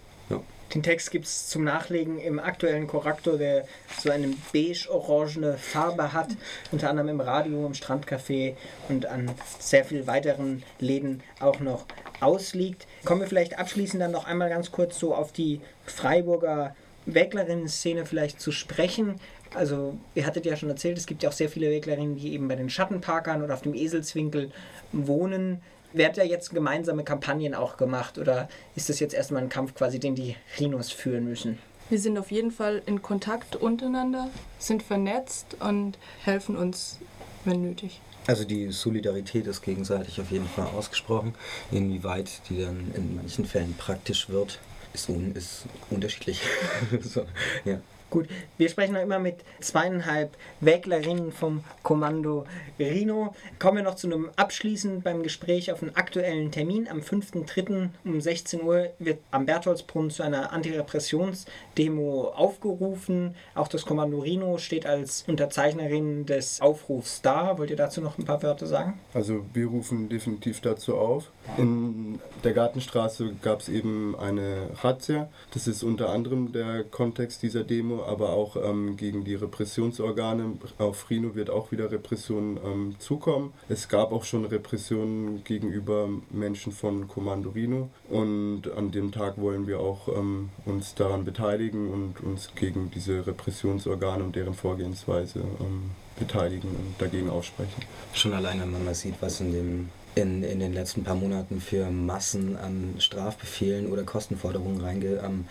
Den 0.74 0.82
Text 0.82 1.10
gibt 1.10 1.26
es 1.26 1.48
zum 1.48 1.64
Nachlegen 1.64 2.18
im 2.18 2.38
aktuellen 2.38 2.86
Korrektor, 2.86 3.38
der 3.38 3.66
so 3.98 4.10
eine 4.10 4.34
beige-orangene 4.52 5.56
Farbe 5.56 6.12
hat, 6.12 6.28
unter 6.72 6.90
anderem 6.90 7.08
im 7.08 7.20
Radio, 7.20 7.64
im 7.66 7.72
Strandcafé 7.72 8.56
und 8.88 9.06
an 9.06 9.30
sehr 9.60 9.84
vielen 9.84 10.06
weiteren 10.06 10.64
Läden 10.80 11.22
auch 11.40 11.60
noch 11.60 11.86
ausliegt. 12.20 12.86
Kommen 13.04 13.20
wir 13.20 13.28
vielleicht 13.28 13.58
abschließend 13.58 14.02
dann 14.02 14.10
noch 14.10 14.26
einmal 14.26 14.48
ganz 14.48 14.72
kurz 14.72 14.98
so 14.98 15.14
auf 15.14 15.32
die 15.32 15.60
Freiburger 15.86 16.74
Wäglerinnen-Szene 17.06 18.04
vielleicht 18.04 18.40
zu 18.40 18.50
sprechen. 18.50 19.20
Also, 19.54 19.96
ihr 20.14 20.26
hattet 20.26 20.44
ja 20.44 20.56
schon 20.56 20.68
erzählt, 20.68 20.98
es 20.98 21.06
gibt 21.06 21.22
ja 21.22 21.28
auch 21.28 21.34
sehr 21.34 21.48
viele 21.48 21.70
Wäglerinnen, 21.70 22.16
die 22.16 22.34
eben 22.34 22.48
bei 22.48 22.56
den 22.56 22.68
Schattenparkern 22.68 23.42
oder 23.42 23.54
auf 23.54 23.62
dem 23.62 23.74
Eselswinkel 23.74 24.50
wohnen. 24.92 25.62
Wird 25.96 26.18
ja 26.18 26.24
jetzt 26.24 26.52
gemeinsame 26.52 27.04
Kampagnen 27.04 27.54
auch 27.54 27.78
gemacht 27.78 28.18
oder 28.18 28.50
ist 28.74 28.90
das 28.90 29.00
jetzt 29.00 29.14
erstmal 29.14 29.42
ein 29.42 29.48
Kampf 29.48 29.74
quasi, 29.74 29.98
den 29.98 30.14
die 30.14 30.36
Rhinos 30.60 30.92
führen 30.92 31.24
müssen? 31.24 31.58
Wir 31.88 31.98
sind 31.98 32.18
auf 32.18 32.30
jeden 32.30 32.50
Fall 32.50 32.82
in 32.84 33.00
Kontakt 33.00 33.56
untereinander, 33.56 34.28
sind 34.58 34.82
vernetzt 34.82 35.56
und 35.58 35.96
helfen 36.22 36.54
uns, 36.54 36.98
wenn 37.46 37.62
nötig. 37.62 38.02
Also 38.26 38.44
die 38.44 38.72
Solidarität 38.72 39.46
ist 39.46 39.62
gegenseitig 39.62 40.20
auf 40.20 40.30
jeden 40.30 40.48
Fall 40.48 40.66
ausgesprochen. 40.66 41.34
Inwieweit 41.70 42.42
die 42.50 42.60
dann 42.60 42.92
in 42.94 43.16
manchen 43.16 43.46
Fällen 43.46 43.74
praktisch 43.78 44.28
wird, 44.28 44.58
ist, 44.92 45.08
un 45.08 45.34
ist 45.34 45.64
unterschiedlich. 45.88 46.42
so, 47.00 47.24
ja. 47.64 47.80
Gut, 48.08 48.28
wir 48.56 48.68
sprechen 48.68 48.94
noch 48.94 49.02
immer 49.02 49.18
mit 49.18 49.38
zweieinhalb 49.60 50.36
Wäglerinnen 50.60 51.32
vom 51.32 51.64
Kommando 51.82 52.46
Rino. 52.78 53.34
Kommen 53.58 53.78
wir 53.78 53.82
noch 53.82 53.96
zu 53.96 54.06
einem 54.06 54.30
Abschließen 54.36 55.02
beim 55.02 55.24
Gespräch 55.24 55.72
auf 55.72 55.82
einen 55.82 55.96
aktuellen 55.96 56.52
Termin. 56.52 56.86
Am 56.88 57.00
5.3. 57.00 57.88
um 58.04 58.20
16 58.20 58.62
Uhr 58.62 58.90
wird 59.00 59.18
am 59.32 59.44
Bertholdsbrunnen 59.44 60.12
zu 60.12 60.22
einer 60.22 60.52
Antirepressionsdemo 60.52 62.28
aufgerufen. 62.28 63.34
Auch 63.56 63.66
das 63.66 63.84
Kommando 63.84 64.20
Rino 64.20 64.58
steht 64.58 64.86
als 64.86 65.24
Unterzeichnerin 65.26 66.26
des 66.26 66.60
Aufrufs 66.60 67.22
da. 67.22 67.58
Wollt 67.58 67.70
ihr 67.70 67.76
dazu 67.76 68.00
noch 68.00 68.18
ein 68.18 68.24
paar 68.24 68.40
Wörter 68.42 68.66
sagen? 68.66 69.00
Also 69.14 69.44
wir 69.52 69.66
rufen 69.66 70.08
definitiv 70.08 70.60
dazu 70.60 70.96
auf. 70.96 71.32
In 71.58 72.20
der 72.44 72.52
Gartenstraße 72.52 73.34
gab 73.42 73.60
es 73.60 73.68
eben 73.68 74.14
eine 74.16 74.68
Razzia. 74.82 75.28
Das 75.52 75.66
ist 75.66 75.82
unter 75.82 76.10
anderem 76.10 76.52
der 76.52 76.84
Kontext 76.84 77.42
dieser 77.42 77.64
Demo 77.64 77.95
aber 78.00 78.30
auch 78.30 78.56
ähm, 78.56 78.96
gegen 78.96 79.24
die 79.24 79.34
Repressionsorgane. 79.34 80.58
Auf 80.78 81.10
Rino 81.10 81.34
wird 81.34 81.50
auch 81.50 81.72
wieder 81.72 81.90
Repression 81.90 82.58
ähm, 82.64 82.96
zukommen. 82.98 83.52
Es 83.68 83.88
gab 83.88 84.12
auch 84.12 84.24
schon 84.24 84.44
Repressionen 84.44 85.44
gegenüber 85.44 86.08
Menschen 86.30 86.72
von 86.72 87.08
Kommando 87.08 87.50
Rino 87.50 87.88
und 88.08 88.70
an 88.76 88.90
dem 88.90 89.12
Tag 89.12 89.38
wollen 89.38 89.66
wir 89.66 89.80
auch 89.80 90.08
ähm, 90.08 90.50
uns 90.64 90.94
daran 90.94 91.24
beteiligen 91.24 91.90
und 91.90 92.20
uns 92.20 92.50
gegen 92.54 92.90
diese 92.90 93.26
Repressionsorgane 93.26 94.24
und 94.24 94.36
deren 94.36 94.54
Vorgehensweise 94.54 95.40
ähm, 95.60 95.90
beteiligen 96.18 96.70
und 96.70 96.94
dagegen 96.98 97.30
aussprechen. 97.30 97.82
Schon 98.14 98.32
alleine, 98.32 98.62
wenn 98.62 98.72
man 98.72 98.84
mal 98.84 98.94
sieht, 98.94 99.14
was 99.20 99.40
in 99.40 99.52
dem 99.52 99.88
in, 100.16 100.42
in 100.42 100.60
den 100.60 100.72
letzten 100.72 101.04
paar 101.04 101.14
Monaten 101.14 101.60
für 101.60 101.90
Massen 101.90 102.56
an 102.56 102.94
Strafbefehlen 102.98 103.86
oder 103.86 104.02
Kostenforderungen 104.02 104.80
reinge, 104.80 105.20
ähm, 105.22 105.44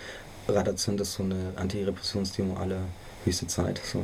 Radar 0.47 0.77
sind 0.77 0.99
das 0.99 1.13
so 1.13 1.23
eine 1.23 1.53
Antirepressionsdemo 1.55 2.58
alle 2.58 2.81
höchste 3.23 3.47
Zeit. 3.47 3.81
So. 3.84 4.03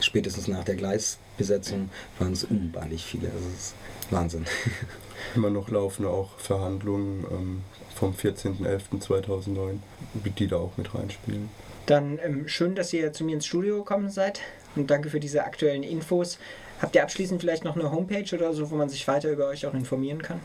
Spätestens 0.00 0.48
nach 0.48 0.64
der 0.64 0.74
Gleisbesetzung 0.76 1.90
waren 2.18 2.32
es 2.32 2.44
unbeinig 2.44 3.04
viele. 3.04 3.28
Das 3.28 3.42
ist 3.58 3.74
Wahnsinn. 4.10 4.46
Immer 5.34 5.50
noch 5.50 5.68
laufen 5.68 6.06
auch 6.06 6.38
Verhandlungen 6.38 7.26
ähm, 7.30 7.60
vom 7.94 8.14
14.11.2009, 8.14 9.78
die 10.14 10.46
da 10.46 10.56
auch 10.56 10.74
mit 10.76 10.94
reinspielen. 10.94 11.50
Dann 11.86 12.18
ähm, 12.22 12.46
schön, 12.48 12.74
dass 12.74 12.92
ihr 12.92 13.12
zu 13.12 13.24
mir 13.24 13.34
ins 13.34 13.46
Studio 13.46 13.78
gekommen 13.78 14.10
seid 14.10 14.40
und 14.76 14.90
danke 14.90 15.08
für 15.10 15.20
diese 15.20 15.44
aktuellen 15.44 15.82
Infos. 15.82 16.38
Habt 16.80 16.94
ihr 16.94 17.02
abschließend 17.02 17.42
vielleicht 17.42 17.64
noch 17.64 17.76
eine 17.76 17.90
Homepage 17.90 18.34
oder 18.34 18.54
so, 18.54 18.70
wo 18.70 18.76
man 18.76 18.88
sich 18.88 19.06
weiter 19.06 19.30
über 19.30 19.48
euch 19.48 19.66
auch 19.66 19.74
informieren 19.74 20.22
kann? 20.22 20.40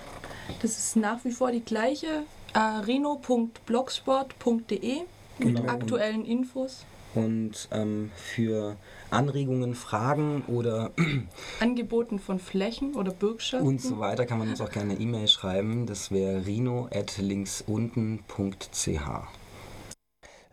Das 0.61 0.77
ist 0.77 0.97
nach 0.97 1.23
wie 1.23 1.31
vor 1.31 1.51
die 1.51 1.63
gleiche, 1.63 2.23
äh, 2.53 2.59
reno.blogsport.de 2.59 5.03
mit 5.39 5.55
genau. 5.55 5.69
aktuellen 5.69 6.25
Infos. 6.25 6.85
Und 7.13 7.69
ähm, 7.71 8.11
für 8.15 8.75
Anregungen, 9.09 9.73
Fragen 9.73 10.43
oder 10.47 10.91
Angeboten 11.61 12.19
von 12.19 12.39
Flächen 12.39 12.95
oder 12.95 13.13
Bürgschaften 13.13 13.65
und 13.65 13.81
so 13.81 13.99
weiter 13.99 14.25
kann 14.25 14.37
man 14.37 14.49
uns 14.49 14.59
auch 14.59 14.69
gerne 14.69 14.91
eine 14.93 15.01
E-Mail 15.01 15.29
schreiben. 15.29 15.85
Das 15.85 16.11
wäre 16.11 16.45
rino.linksunten.ch. 16.45 19.44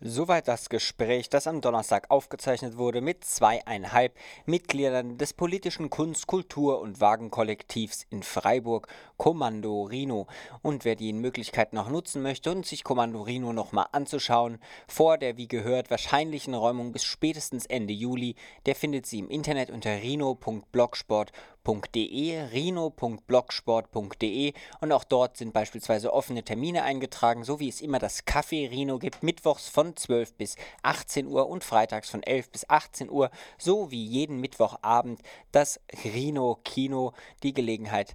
Soweit 0.05 0.49
das 0.49 0.69
Gespräch, 0.69 1.29
das 1.29 1.47
am 1.47 1.61
Donnerstag 1.61 2.11
aufgezeichnet 2.11 2.77
wurde 2.77 3.01
mit 3.01 3.25
zweieinhalb 3.25 4.19
Mitgliedern 4.47 5.17
des 5.17 5.33
politischen 5.33 5.91
Kunst-, 5.91 6.27
Kultur- 6.27 6.81
und 6.81 7.01
Wagenkollektivs 7.01 8.05
in 8.11 8.25
Freiburg, 8.25 8.89
Kommando 9.17 9.85
Rino. 9.85 10.27
Und 10.61 10.85
wer 10.85 10.97
die 10.97 11.13
Möglichkeit 11.13 11.73
noch 11.73 11.89
nutzen 11.89 12.21
möchte 12.21 12.51
und 12.51 12.67
sich 12.67 12.83
Kommando 12.83 13.23
Rino 13.23 13.53
nochmal 13.53 13.87
anzuschauen, 13.93 14.59
vor 14.89 15.19
der 15.19 15.37
wie 15.37 15.47
gehört 15.47 15.89
wahrscheinlichen 15.89 16.55
Räumung 16.55 16.91
bis 16.91 17.05
spätestens 17.05 17.67
Ende 17.67 17.93
Juli, 17.93 18.35
der 18.67 18.75
findet 18.75 19.07
sie 19.07 19.21
im 19.21 19.31
Internet 19.31 19.71
unter 19.71 19.93
rino.blogsport.com 19.93 21.52
rino.blogsport.de, 21.65 22.41
rino.blogsport.de 22.53 24.53
und 24.81 24.93
auch 24.93 25.05
dort 25.05 25.37
sind 25.37 25.53
beispielsweise 25.53 26.13
offene 26.13 26.43
Termine 26.43 26.83
eingetragen, 26.83 27.45
so 27.45 27.61
wie 27.61 27.69
es 27.69 27.81
immer 27.81 27.99
das 27.99 28.27
Café 28.27 28.71
Rino 28.71 28.99
gibt, 28.99 29.23
mittwochs 29.23 29.69
von 29.69 29.97
12 29.97 30.35
bis 30.35 30.57
18 30.83 31.27
Uhr 31.27 31.49
und 31.49 31.65
freitags 31.65 32.11
von 32.11 32.23
11 32.23 32.51
bis 32.51 32.69
18 32.69 33.11
Uhr, 33.11 33.31
so 33.59 33.91
wie 33.91 34.05
jeden 34.05 34.41
Mittwochabend 34.41 35.21
das 35.53 35.81
Rino 36.05 36.59
Kino 36.65 37.13
die 37.43 37.55
Gelegenheit 37.55 38.15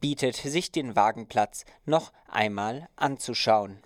bietet, 0.00 0.36
sich 0.36 0.72
den 0.72 0.96
Wagenplatz 0.96 1.64
noch 1.84 2.12
einmal 2.28 2.88
anzuschauen. 2.96 3.82